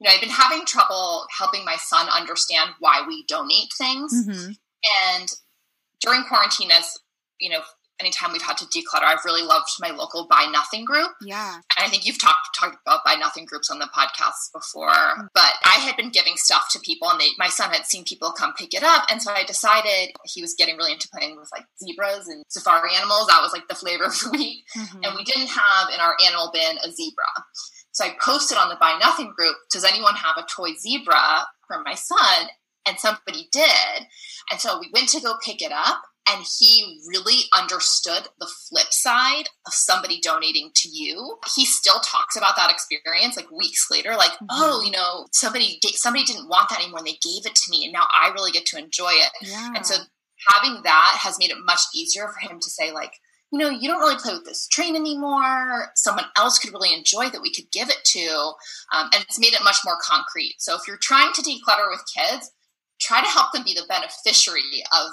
you 0.00 0.08
know, 0.08 0.14
I've 0.14 0.20
been 0.20 0.30
having 0.30 0.66
trouble 0.66 1.26
helping 1.36 1.64
my 1.64 1.76
son 1.76 2.08
understand 2.08 2.70
why 2.80 3.04
we 3.06 3.24
donate 3.28 3.72
things. 3.78 4.12
Mm-hmm. 4.12 4.52
And 5.12 5.28
during 6.00 6.24
quarantine, 6.24 6.72
as 6.72 6.98
you 7.38 7.50
know, 7.50 7.60
anytime 8.02 8.32
we've 8.32 8.42
had 8.42 8.56
to 8.58 8.66
declutter, 8.66 9.04
I've 9.04 9.24
really 9.24 9.42
loved 9.42 9.68
my 9.80 9.90
local 9.90 10.26
Buy 10.28 10.48
Nothing 10.50 10.84
group. 10.84 11.10
Yeah. 11.22 11.54
And 11.54 11.86
I 11.86 11.88
think 11.88 12.04
you've 12.04 12.20
talked 12.20 12.58
talked 12.58 12.76
about 12.84 13.04
Buy 13.04 13.14
Nothing 13.14 13.44
groups 13.44 13.70
on 13.70 13.78
the 13.78 13.86
podcast 13.86 14.52
before. 14.52 14.90
Mm-hmm. 14.90 15.26
But 15.34 15.54
I 15.64 15.78
had 15.80 15.96
been 15.96 16.10
giving 16.10 16.36
stuff 16.36 16.66
to 16.72 16.80
people 16.80 17.08
and 17.08 17.20
they 17.20 17.28
my 17.38 17.48
son 17.48 17.70
had 17.70 17.86
seen 17.86 18.04
people 18.04 18.32
come 18.32 18.52
pick 18.54 18.74
it 18.74 18.82
up. 18.82 19.06
And 19.10 19.22
so 19.22 19.32
I 19.32 19.44
decided 19.44 20.14
he 20.24 20.42
was 20.42 20.54
getting 20.58 20.76
really 20.76 20.92
into 20.92 21.08
playing 21.08 21.36
with 21.36 21.50
like 21.52 21.64
zebras 21.82 22.28
and 22.28 22.44
safari 22.48 22.90
animals. 22.96 23.28
That 23.28 23.40
was 23.40 23.52
like 23.52 23.68
the 23.68 23.74
flavor 23.74 24.04
of 24.04 24.18
the 24.18 24.30
week. 24.32 24.64
Mm-hmm. 24.76 25.04
And 25.04 25.14
we 25.16 25.24
didn't 25.24 25.48
have 25.48 25.88
in 25.94 26.00
our 26.00 26.16
animal 26.26 26.50
bin 26.52 26.78
a 26.84 26.90
zebra. 26.90 27.24
So 27.92 28.04
I 28.04 28.16
posted 28.20 28.58
on 28.58 28.68
the 28.68 28.76
Buy 28.80 28.98
Nothing 28.98 29.32
group, 29.36 29.56
does 29.70 29.84
anyone 29.84 30.14
have 30.14 30.36
a 30.42 30.46
toy 30.48 30.70
zebra 30.78 31.46
for 31.66 31.82
my 31.84 31.94
son? 31.94 32.48
And 32.84 32.98
somebody 32.98 33.48
did. 33.52 34.08
And 34.50 34.60
so 34.60 34.80
we 34.80 34.90
went 34.92 35.08
to 35.10 35.20
go 35.20 35.34
pick 35.44 35.62
it 35.62 35.70
up 35.70 36.02
and 36.28 36.44
he 36.58 37.00
really 37.08 37.44
understood 37.56 38.28
the 38.38 38.50
flip 38.68 38.92
side 38.92 39.48
of 39.66 39.72
somebody 39.72 40.20
donating 40.20 40.70
to 40.74 40.88
you. 40.88 41.38
He 41.54 41.64
still 41.64 42.00
talks 42.00 42.36
about 42.36 42.56
that 42.56 42.70
experience 42.70 43.36
like 43.36 43.50
weeks 43.50 43.90
later, 43.90 44.14
like, 44.16 44.32
mm-hmm. 44.32 44.46
oh, 44.50 44.82
you 44.84 44.92
know, 44.92 45.26
somebody 45.32 45.80
somebody 45.94 46.24
didn't 46.24 46.48
want 46.48 46.68
that 46.70 46.80
anymore 46.80 46.98
and 46.98 47.06
they 47.06 47.18
gave 47.22 47.46
it 47.46 47.54
to 47.56 47.70
me 47.70 47.84
and 47.84 47.92
now 47.92 48.06
I 48.14 48.30
really 48.32 48.52
get 48.52 48.66
to 48.66 48.78
enjoy 48.78 49.10
it. 49.10 49.30
Yeah. 49.42 49.72
And 49.74 49.84
so 49.84 49.96
having 50.48 50.82
that 50.84 51.18
has 51.20 51.38
made 51.38 51.50
it 51.50 51.58
much 51.64 51.80
easier 51.94 52.28
for 52.28 52.48
him 52.48 52.60
to 52.60 52.70
say 52.70 52.92
like, 52.92 53.14
you 53.50 53.58
know, 53.58 53.68
you 53.68 53.88
don't 53.88 54.00
really 54.00 54.16
play 54.16 54.32
with 54.32 54.46
this 54.46 54.66
train 54.68 54.96
anymore. 54.96 55.90
Someone 55.94 56.24
else 56.36 56.58
could 56.58 56.72
really 56.72 56.94
enjoy 56.94 57.28
that 57.28 57.42
we 57.42 57.52
could 57.52 57.70
give 57.70 57.90
it 57.90 58.02
to. 58.04 58.28
Um, 58.94 59.10
and 59.12 59.22
it's 59.22 59.38
made 59.38 59.52
it 59.52 59.62
much 59.62 59.76
more 59.84 59.98
concrete. 60.02 60.54
So 60.58 60.74
if 60.74 60.82
you're 60.88 60.98
trying 61.00 61.32
to 61.34 61.42
declutter 61.42 61.90
with 61.90 62.02
kids, 62.16 62.50
try 62.98 63.20
to 63.20 63.28
help 63.28 63.52
them 63.52 63.64
be 63.64 63.74
the 63.74 63.84
beneficiary 63.88 64.62
of 64.92 65.12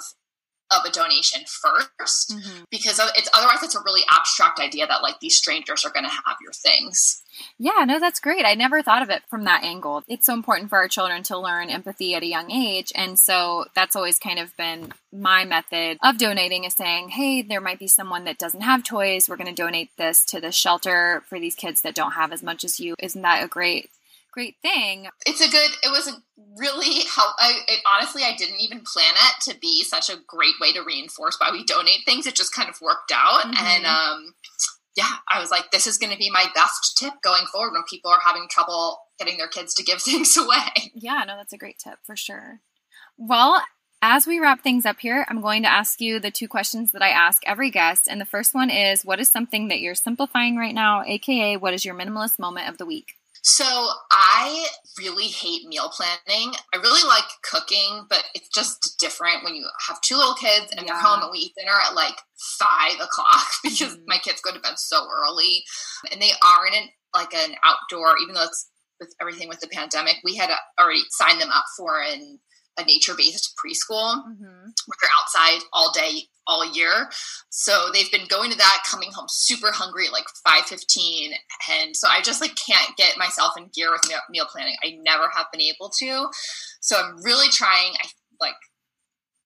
of 0.70 0.84
a 0.84 0.90
donation 0.90 1.42
1st 1.42 2.32
mm-hmm. 2.32 2.64
because 2.70 3.00
it's 3.16 3.28
otherwise 3.34 3.62
it's 3.62 3.74
a 3.74 3.82
really 3.84 4.02
abstract 4.10 4.60
idea 4.60 4.86
that 4.86 5.02
like 5.02 5.20
these 5.20 5.36
strangers 5.36 5.84
are 5.84 5.90
going 5.90 6.04
to 6.04 6.10
have 6.10 6.36
your 6.42 6.52
things. 6.52 7.22
Yeah, 7.58 7.84
no, 7.86 7.98
that's 7.98 8.20
great. 8.20 8.44
I 8.44 8.54
never 8.54 8.82
thought 8.82 9.02
of 9.02 9.10
it 9.10 9.22
from 9.28 9.44
that 9.44 9.64
angle. 9.64 10.02
It's 10.08 10.26
so 10.26 10.34
important 10.34 10.68
for 10.68 10.76
our 10.76 10.88
children 10.88 11.22
to 11.24 11.38
learn 11.38 11.70
empathy 11.70 12.14
at 12.14 12.22
a 12.22 12.26
young 12.26 12.50
age. 12.50 12.92
And 12.94 13.18
so 13.18 13.66
that's 13.74 13.96
always 13.96 14.18
kind 14.18 14.38
of 14.38 14.56
been 14.56 14.92
my 15.12 15.44
method 15.44 15.98
of 16.02 16.18
donating 16.18 16.64
is 16.64 16.74
saying, 16.74 17.10
hey, 17.10 17.42
there 17.42 17.60
might 17.60 17.78
be 17.78 17.88
someone 17.88 18.24
that 18.24 18.38
doesn't 18.38 18.60
have 18.60 18.84
toys. 18.84 19.28
We're 19.28 19.36
going 19.36 19.54
to 19.54 19.62
donate 19.62 19.90
this 19.96 20.24
to 20.26 20.40
the 20.40 20.52
shelter 20.52 21.22
for 21.28 21.40
these 21.40 21.54
kids 21.54 21.82
that 21.82 21.94
don't 21.94 22.12
have 22.12 22.32
as 22.32 22.42
much 22.42 22.64
as 22.64 22.78
you. 22.78 22.94
Isn't 22.98 23.22
that 23.22 23.44
a 23.44 23.48
great 23.48 23.90
great 24.32 24.56
thing. 24.62 25.08
It's 25.26 25.40
a 25.40 25.50
good. 25.50 25.70
It 25.82 25.90
was 25.90 26.08
a 26.08 26.22
really 26.56 27.04
help. 27.16 27.34
I 27.38 27.60
it, 27.68 27.80
honestly, 27.86 28.22
I 28.22 28.34
didn't 28.36 28.60
even 28.60 28.80
plan 28.80 29.14
it 29.14 29.50
to 29.50 29.58
be 29.58 29.84
such 29.84 30.10
a 30.10 30.18
great 30.26 30.54
way 30.60 30.72
to 30.72 30.82
reinforce 30.82 31.36
why 31.38 31.50
we 31.52 31.64
donate 31.64 32.04
things. 32.04 32.26
It 32.26 32.34
just 32.34 32.54
kind 32.54 32.68
of 32.68 32.80
worked 32.80 33.12
out, 33.12 33.42
mm-hmm. 33.42 33.66
and 33.66 33.86
um, 33.86 34.34
yeah, 34.96 35.16
I 35.30 35.40
was 35.40 35.50
like, 35.50 35.70
this 35.70 35.86
is 35.86 35.98
going 35.98 36.12
to 36.12 36.18
be 36.18 36.30
my 36.30 36.46
best 36.54 36.96
tip 36.98 37.14
going 37.22 37.44
forward 37.52 37.72
when 37.72 37.82
people 37.88 38.10
are 38.10 38.20
having 38.24 38.48
trouble 38.50 38.98
getting 39.18 39.38
their 39.38 39.48
kids 39.48 39.74
to 39.74 39.84
give 39.84 40.02
things 40.02 40.36
away. 40.36 40.92
Yeah, 40.94 41.24
no, 41.26 41.36
that's 41.36 41.52
a 41.52 41.58
great 41.58 41.78
tip 41.78 41.98
for 42.04 42.16
sure. 42.16 42.60
Well, 43.16 43.62
as 44.02 44.26
we 44.26 44.40
wrap 44.40 44.62
things 44.62 44.86
up 44.86 44.98
here, 45.00 45.26
I'm 45.28 45.42
going 45.42 45.62
to 45.62 45.70
ask 45.70 46.00
you 46.00 46.20
the 46.20 46.30
two 46.30 46.48
questions 46.48 46.92
that 46.92 47.02
I 47.02 47.10
ask 47.10 47.42
every 47.46 47.70
guest. 47.70 48.08
And 48.08 48.20
the 48.20 48.24
first 48.24 48.54
one 48.54 48.70
is 48.70 49.04
What 49.04 49.20
is 49.20 49.28
something 49.28 49.68
that 49.68 49.80
you're 49.80 49.94
simplifying 49.94 50.56
right 50.56 50.74
now? 50.74 51.02
AKA, 51.06 51.58
what 51.58 51.74
is 51.74 51.84
your 51.84 51.94
minimalist 51.94 52.38
moment 52.38 52.68
of 52.68 52.78
the 52.78 52.86
week? 52.86 53.19
So 53.42 53.64
I 54.10 54.66
really 54.98 55.26
hate 55.26 55.66
meal 55.66 55.90
planning. 55.90 56.52
I 56.74 56.78
really 56.78 57.06
like 57.08 57.24
cooking, 57.42 58.06
but 58.08 58.24
it's 58.34 58.48
just 58.48 58.98
different 58.98 59.44
when 59.44 59.54
you 59.54 59.66
have 59.88 60.00
two 60.02 60.16
little 60.16 60.34
kids 60.34 60.72
and 60.72 60.86
yeah. 60.86 60.92
they're 60.92 61.02
home 61.02 61.22
and 61.22 61.30
we 61.32 61.38
eat 61.38 61.52
dinner 61.56 61.72
at 61.86 61.94
like 61.94 62.16
five 62.58 63.00
o'clock 63.00 63.46
because 63.62 63.94
mm-hmm. 63.94 64.04
my 64.06 64.18
kids 64.18 64.40
go 64.40 64.52
to 64.52 64.60
bed 64.60 64.78
so 64.78 65.06
early 65.18 65.64
and 66.10 66.20
they 66.20 66.32
are 66.44 66.66
in 66.66 66.74
an, 66.74 66.88
like 67.14 67.34
an 67.34 67.54
outdoor, 67.64 68.14
even 68.22 68.34
though 68.34 68.44
it's 68.44 68.68
with 69.00 69.14
everything 69.20 69.48
with 69.48 69.60
the 69.60 69.68
pandemic, 69.68 70.16
we 70.22 70.36
had 70.36 70.50
already 70.78 71.02
signed 71.10 71.40
them 71.40 71.50
up 71.50 71.64
for 71.76 72.00
an 72.02 72.38
a 72.78 72.84
nature 72.84 73.14
based 73.16 73.54
preschool 73.56 74.14
mm-hmm. 74.24 74.42
where 74.42 74.98
they're 75.00 75.10
outside 75.20 75.60
all 75.72 75.92
day 75.92 76.22
all 76.46 76.74
year. 76.74 77.08
So 77.50 77.88
they've 77.92 78.10
been 78.10 78.26
going 78.28 78.50
to 78.50 78.58
that, 78.58 78.84
coming 78.88 79.10
home 79.12 79.26
super 79.28 79.70
hungry 79.72 80.08
like 80.10 80.24
five 80.46 80.64
fifteen, 80.64 81.32
and 81.70 81.96
so 81.96 82.08
I 82.08 82.20
just 82.22 82.40
like 82.40 82.56
can't 82.56 82.96
get 82.96 83.18
myself 83.18 83.52
in 83.56 83.70
gear 83.74 83.90
with 83.92 84.02
meal 84.30 84.46
planning. 84.50 84.76
I 84.84 84.98
never 85.02 85.28
have 85.34 85.46
been 85.52 85.62
able 85.62 85.90
to. 86.00 86.28
So 86.80 86.96
I'm 86.96 87.22
really 87.22 87.48
trying, 87.48 87.92
I 88.02 88.08
like 88.40 88.54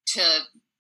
to 0.09 0.23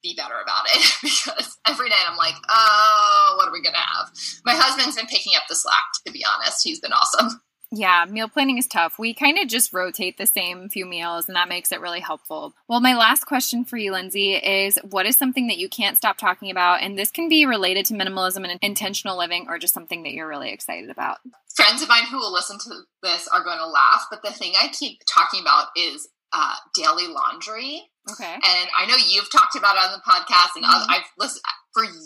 be 0.02 0.14
better 0.14 0.34
about 0.42 0.64
it 0.66 0.92
because 1.02 1.56
every 1.66 1.88
night 1.88 2.04
I'm 2.06 2.16
like, 2.16 2.34
oh, 2.48 3.34
what 3.38 3.48
are 3.48 3.52
we 3.52 3.62
gonna 3.62 3.78
have? 3.78 4.12
My 4.44 4.54
husband's 4.54 4.96
been 4.96 5.06
picking 5.06 5.34
up 5.36 5.44
the 5.48 5.56
slack. 5.56 5.84
To 6.06 6.12
be 6.12 6.24
honest, 6.24 6.62
he's 6.62 6.80
been 6.80 6.92
awesome. 6.92 7.40
Yeah, 7.70 8.04
meal 8.08 8.28
planning 8.28 8.58
is 8.58 8.68
tough. 8.68 8.98
We 8.98 9.14
kind 9.14 9.38
of 9.38 9.48
just 9.48 9.72
rotate 9.72 10.16
the 10.16 10.26
same 10.26 10.68
few 10.68 10.86
meals, 10.86 11.26
and 11.26 11.36
that 11.36 11.48
makes 11.48 11.72
it 11.72 11.80
really 11.80 12.00
helpful. 12.00 12.54
Well, 12.68 12.80
my 12.80 12.94
last 12.94 13.26
question 13.26 13.64
for 13.64 13.76
you, 13.76 13.92
Lindsay, 13.92 14.34
is 14.34 14.78
what 14.88 15.06
is 15.06 15.16
something 15.16 15.48
that 15.48 15.58
you 15.58 15.68
can't 15.68 15.96
stop 15.96 16.16
talking 16.16 16.50
about? 16.50 16.82
And 16.82 16.98
this 16.98 17.10
can 17.10 17.28
be 17.28 17.46
related 17.46 17.86
to 17.86 17.94
minimalism 17.94 18.48
and 18.48 18.58
intentional 18.62 19.18
living, 19.18 19.46
or 19.48 19.58
just 19.58 19.74
something 19.74 20.04
that 20.04 20.12
you're 20.12 20.28
really 20.28 20.50
excited 20.50 20.90
about. 20.90 21.18
Friends 21.56 21.82
of 21.82 21.88
mine 21.88 22.04
who 22.04 22.18
will 22.18 22.32
listen 22.32 22.58
to 22.58 22.70
this 23.02 23.26
are 23.28 23.42
going 23.42 23.58
to 23.58 23.66
laugh, 23.66 24.06
but 24.10 24.22
the 24.22 24.32
thing 24.32 24.52
I 24.56 24.68
keep 24.68 25.00
talking 25.12 25.40
about 25.40 25.68
is 25.76 26.08
uh, 26.32 26.54
daily 26.74 27.08
laundry. 27.08 27.82
Okay. 28.10 28.34
And 28.34 28.68
I 28.78 28.86
know 28.86 28.96
you've 28.96 29.32
talked 29.32 29.56
about 29.56 29.76
it 29.76 29.82
on 29.82 29.92
the 29.92 30.02
podcast, 30.08 30.56
and 30.56 30.64
mm-hmm. 30.64 30.90
I've 30.90 31.04
listened 31.18 31.42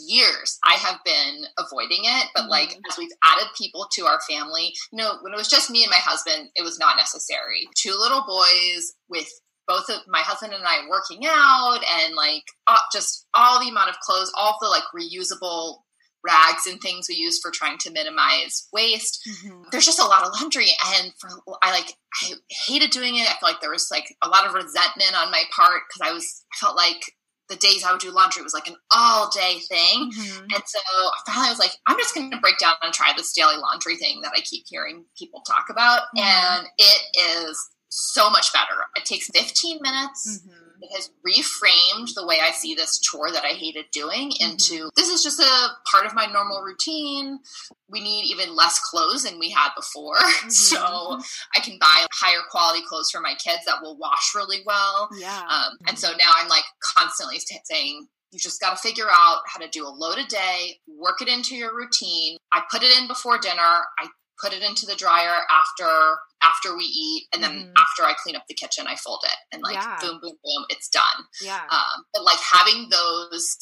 years 0.08 0.58
I 0.64 0.74
have 0.74 0.98
been 1.04 1.44
avoiding 1.58 2.02
it, 2.04 2.28
but 2.34 2.42
mm-hmm. 2.42 2.50
like 2.50 2.76
as 2.90 2.98
we've 2.98 3.08
added 3.24 3.48
people 3.56 3.86
to 3.92 4.06
our 4.06 4.20
family, 4.28 4.72
you 4.92 4.96
know, 4.96 5.18
when 5.22 5.32
it 5.32 5.36
was 5.36 5.48
just 5.48 5.70
me 5.70 5.84
and 5.84 5.90
my 5.90 6.00
husband, 6.00 6.48
it 6.56 6.62
was 6.62 6.78
not 6.78 6.96
necessary. 6.96 7.68
Two 7.76 7.94
little 7.98 8.24
boys 8.26 8.92
with 9.08 9.28
both 9.66 9.88
of 9.90 10.00
my 10.08 10.20
husband 10.20 10.54
and 10.54 10.64
I 10.64 10.88
working 10.88 11.20
out 11.26 11.80
and 12.02 12.14
like 12.14 12.44
uh, 12.66 12.78
just 12.92 13.26
all 13.34 13.60
the 13.60 13.68
amount 13.68 13.90
of 13.90 14.00
clothes, 14.00 14.32
all 14.34 14.56
the 14.60 14.68
like 14.68 14.84
reusable 14.96 15.80
rags 16.26 16.66
and 16.66 16.80
things 16.80 17.06
we 17.08 17.14
use 17.14 17.38
for 17.40 17.50
trying 17.52 17.78
to 17.78 17.92
minimize 17.92 18.66
waste. 18.72 19.20
Mm-hmm. 19.28 19.62
There's 19.70 19.86
just 19.86 20.00
a 20.00 20.06
lot 20.06 20.24
of 20.24 20.32
laundry, 20.40 20.70
and 20.96 21.12
for 21.20 21.28
I 21.62 21.70
like 21.70 21.92
I 22.22 22.32
hated 22.66 22.90
doing 22.90 23.16
it. 23.16 23.22
I 23.22 23.36
felt 23.38 23.52
like 23.52 23.60
there 23.60 23.70
was 23.70 23.88
like 23.90 24.14
a 24.22 24.28
lot 24.28 24.46
of 24.46 24.54
resentment 24.54 25.14
on 25.14 25.30
my 25.30 25.44
part 25.54 25.82
because 25.88 26.10
I 26.10 26.12
was 26.12 26.44
I 26.52 26.56
felt 26.56 26.76
like 26.76 27.00
the 27.48 27.56
days 27.56 27.84
I 27.84 27.92
would 27.92 28.00
do 28.00 28.10
laundry 28.10 28.42
was 28.42 28.54
like 28.54 28.68
an 28.68 28.76
all 28.90 29.30
day 29.30 29.60
thing. 29.68 30.10
Mm-hmm. 30.12 30.44
And 30.54 30.62
so 30.66 30.80
finally 31.26 31.48
I 31.48 31.50
was 31.50 31.58
like, 31.58 31.72
I'm 31.86 31.98
just 31.98 32.14
going 32.14 32.30
to 32.30 32.40
break 32.40 32.58
down 32.58 32.74
and 32.82 32.92
try 32.92 33.12
this 33.16 33.32
daily 33.32 33.56
laundry 33.56 33.96
thing 33.96 34.20
that 34.22 34.32
I 34.36 34.40
keep 34.40 34.64
hearing 34.68 35.04
people 35.16 35.42
talk 35.46 35.66
about. 35.70 36.02
Mm-hmm. 36.16 36.18
And 36.20 36.66
it 36.76 37.02
is 37.18 37.58
so 37.88 38.30
much 38.30 38.52
better. 38.52 38.82
It 38.96 39.04
takes 39.04 39.28
15 39.34 39.78
minutes. 39.82 40.42
Mm-hmm 40.42 40.67
has 40.94 41.10
reframed 41.26 42.14
the 42.14 42.26
way 42.26 42.38
I 42.42 42.50
see 42.50 42.74
this 42.74 42.98
chore 43.00 43.30
that 43.32 43.44
I 43.44 43.48
hated 43.48 43.86
doing 43.92 44.32
into 44.40 44.74
mm-hmm. 44.74 44.88
this 44.96 45.08
is 45.08 45.22
just 45.22 45.40
a 45.40 45.68
part 45.90 46.06
of 46.06 46.14
my 46.14 46.26
normal 46.26 46.62
routine. 46.62 47.38
We 47.88 48.00
need 48.00 48.30
even 48.30 48.54
less 48.54 48.78
clothes 48.78 49.24
than 49.24 49.38
we 49.38 49.50
had 49.50 49.70
before. 49.76 50.16
Mm-hmm. 50.38 50.50
So 50.50 50.78
I 51.54 51.60
can 51.60 51.78
buy 51.80 52.06
higher 52.12 52.40
quality 52.50 52.82
clothes 52.86 53.10
for 53.10 53.20
my 53.20 53.34
kids 53.42 53.64
that 53.66 53.82
will 53.82 53.96
wash 53.98 54.34
really 54.34 54.58
well. 54.64 55.08
Yeah. 55.18 55.42
Um, 55.48 55.76
and 55.86 55.98
so 55.98 56.10
now 56.12 56.30
I'm 56.36 56.48
like 56.48 56.64
constantly 56.94 57.38
saying, 57.64 58.06
you 58.30 58.38
just 58.38 58.60
got 58.60 58.76
to 58.76 58.76
figure 58.76 59.08
out 59.10 59.40
how 59.46 59.58
to 59.60 59.68
do 59.68 59.86
a 59.86 59.88
load 59.88 60.18
a 60.18 60.26
day, 60.26 60.78
work 60.86 61.20
it 61.22 61.28
into 61.28 61.56
your 61.56 61.74
routine. 61.74 62.36
I 62.52 62.62
put 62.70 62.82
it 62.82 62.96
in 62.98 63.08
before 63.08 63.38
dinner. 63.38 63.56
I 63.58 64.08
put 64.40 64.52
it 64.52 64.62
into 64.62 64.86
the 64.86 64.94
dryer 64.94 65.40
after 65.50 66.18
after 66.42 66.76
we 66.76 66.84
eat 66.84 67.24
and 67.32 67.42
then 67.42 67.50
mm-hmm. 67.50 67.72
after 67.76 68.02
i 68.04 68.14
clean 68.22 68.36
up 68.36 68.44
the 68.48 68.54
kitchen 68.54 68.86
i 68.88 68.96
fold 68.96 69.20
it 69.24 69.36
and 69.52 69.62
like 69.62 69.74
yeah. 69.74 69.98
boom 70.00 70.18
boom 70.22 70.34
boom 70.44 70.64
it's 70.68 70.88
done. 70.88 71.24
Yeah. 71.42 71.62
Um, 71.70 72.04
but 72.12 72.24
like 72.24 72.38
having 72.38 72.88
those 72.90 73.56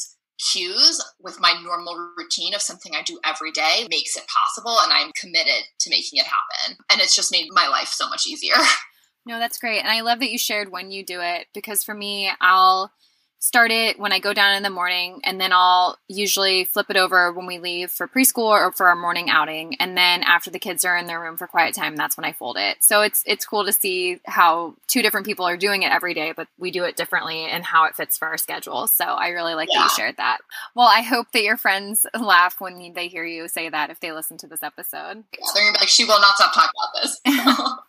cues 0.53 1.03
with 1.19 1.41
my 1.41 1.59
normal 1.65 1.97
routine 2.19 2.55
of 2.55 2.61
something 2.61 2.93
i 2.95 3.03
do 3.03 3.19
every 3.25 3.51
day 3.53 3.87
makes 3.91 4.17
it 4.17 4.25
possible 4.29 4.77
and 4.83 4.93
i'm 4.93 5.11
committed 5.19 5.65
to 5.81 5.91
making 5.91 6.19
it 6.19 6.27
happen. 6.27 6.77
And 6.91 7.01
it's 7.01 7.17
just 7.17 7.33
made 7.33 7.49
my 7.51 7.69
life 7.69 7.89
so 7.89 8.09
much 8.09 8.27
easier. 8.27 8.55
No 9.29 9.41
that's 9.41 9.59
great. 9.59 9.81
And 9.81 9.89
i 9.89 10.03
love 10.03 10.21
that 10.21 10.31
you 10.31 10.39
shared 10.39 10.71
when 10.71 10.93
you 10.93 11.05
do 11.05 11.21
it 11.21 11.49
because 11.53 11.83
for 11.83 11.95
me 11.95 12.31
i'll 12.41 12.93
start 13.39 13.71
it 13.71 13.99
when 13.99 14.13
I 14.13 14.19
go 14.19 14.33
down 14.33 14.55
in 14.55 14.63
the 14.63 14.71
morning, 14.71 15.21
and 15.25 15.41
then 15.41 15.51
I'll 15.53 15.99
usually 16.09 16.65
flip 16.65 16.91
it 16.91 16.97
over 16.97 17.33
when 17.33 17.47
we 17.47 17.59
leave 17.59 17.91
for 17.91 18.09
preschool 18.09 18.51
or 18.51 18.73
for 18.73 18.89
our 18.89 18.97
morning 18.97 19.31
outing. 19.31 19.77
And 19.77 19.97
then 19.97 20.23
after 20.23 20.51
the 20.51 20.59
kids 20.59 20.85
are 20.85 20.97
in 20.97 21.07
their 21.07 21.21
room 21.21 21.37
for 21.37 21.47
quiet 21.47 21.75
time, 21.75 21.97
that's 21.97 22.17
when 22.17 22.25
I 22.25 22.33
fold 22.33 22.57
it. 22.59 22.79
So 22.81 23.03
it's 23.03 23.23
it's 23.27 23.45
cool 23.45 23.65
to 23.65 23.73
see 23.73 24.21
how 24.25 24.75
two 24.89 25.03
different 25.03 25.27
people 25.27 25.47
are 25.47 25.57
doing 25.57 25.83
it 25.83 25.93
every 25.93 26.15
day, 26.15 26.33
but 26.33 26.49
we 26.59 26.71
do 26.71 26.85
it 26.85 26.97
differently 26.97 27.45
and 27.45 27.65
how 27.65 27.85
it 27.85 27.95
fits 27.95 28.19
for 28.19 28.29
our 28.29 28.39
schedule. 28.39 28.87
So 28.87 29.05
I 29.05 29.29
really 29.29 29.55
like 29.55 29.69
yeah. 29.73 29.81
that 29.81 29.85
you 29.85 29.97
shared 29.97 30.17
that. 30.17 30.39
Well, 30.75 30.89
I 30.89 31.03
hope 31.03 31.33
that 31.33 31.43
your 31.43 31.57
friends 31.57 32.07
laugh 32.19 32.61
when 32.61 32.93
they 32.95 33.09
hear 33.09 33.25
you 33.25 33.49
say 33.49 33.69
that 33.69 33.91
if 33.91 34.01
they 34.01 34.13
listen 34.13 34.39
to 34.39 34.47
this 34.47 34.63
episode. 34.63 35.25
Yeah, 35.33 35.47
they're 35.55 35.65
gonna 35.65 35.75
be 35.75 35.81
like, 35.81 35.89
she 35.89 36.05
will 36.05 36.21
not 36.21 36.35
stop 36.35 36.55
talking 36.55 36.71
about 36.75 37.03
this. 37.03 37.77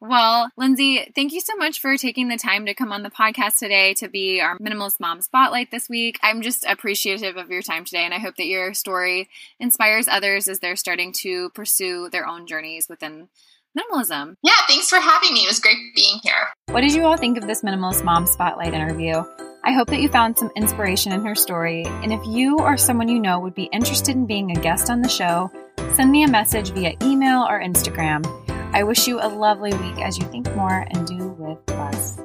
well, 0.00 0.50
Lindsay, 0.56 1.10
thank 1.14 1.32
you 1.32 1.40
so 1.40 1.56
much 1.56 1.80
for 1.80 1.96
taking 1.96 2.28
the 2.28 2.36
time 2.36 2.66
to 2.66 2.74
come 2.74 2.92
on 2.92 3.02
the 3.02 3.10
podcast 3.10 3.58
today 3.58 3.94
to 3.94 4.08
be 4.08 4.40
our 4.40 4.58
Minimalist 4.58 5.00
Mom 5.00 5.20
Spotlight 5.20 5.70
this 5.70 5.88
week. 5.88 6.18
I'm 6.22 6.42
just 6.42 6.64
appreciative 6.64 7.36
of 7.36 7.50
your 7.50 7.62
time 7.62 7.84
today, 7.84 8.04
and 8.04 8.14
I 8.14 8.18
hope 8.18 8.36
that 8.36 8.46
your 8.46 8.74
story 8.74 9.28
inspires 9.58 10.08
others 10.08 10.48
as 10.48 10.60
they're 10.60 10.76
starting 10.76 11.12
to 11.20 11.50
pursue 11.50 12.08
their 12.10 12.26
own 12.26 12.46
journeys 12.46 12.88
within 12.88 13.28
minimalism. 13.76 14.36
Yeah, 14.42 14.52
thanks 14.68 14.88
for 14.88 15.00
having 15.00 15.34
me. 15.34 15.40
It 15.40 15.48
was 15.48 15.60
great 15.60 15.76
being 15.94 16.18
here. 16.22 16.48
What 16.70 16.80
did 16.80 16.94
you 16.94 17.04
all 17.04 17.16
think 17.16 17.38
of 17.38 17.46
this 17.46 17.62
Minimalist 17.62 18.04
Mom 18.04 18.26
Spotlight 18.26 18.74
interview? 18.74 19.22
I 19.64 19.72
hope 19.72 19.88
that 19.88 20.00
you 20.00 20.08
found 20.08 20.38
some 20.38 20.50
inspiration 20.54 21.12
in 21.12 21.24
her 21.24 21.34
story, 21.34 21.84
and 21.86 22.12
if 22.12 22.24
you 22.26 22.58
or 22.58 22.76
someone 22.76 23.08
you 23.08 23.18
know 23.18 23.40
would 23.40 23.54
be 23.54 23.64
interested 23.72 24.14
in 24.14 24.26
being 24.26 24.56
a 24.56 24.60
guest 24.60 24.90
on 24.90 25.02
the 25.02 25.08
show, 25.08 25.50
send 25.94 26.12
me 26.12 26.22
a 26.22 26.30
message 26.30 26.70
via 26.70 26.94
email 27.02 27.42
or 27.42 27.60
Instagram. 27.60 28.24
I 28.72 28.82
wish 28.82 29.06
you 29.06 29.20
a 29.20 29.28
lovely 29.28 29.72
week 29.74 29.98
as 29.98 30.18
you 30.18 30.26
think 30.26 30.54
more 30.54 30.86
and 30.90 31.06
do 31.06 31.28
with 31.38 31.58
less. 31.68 32.18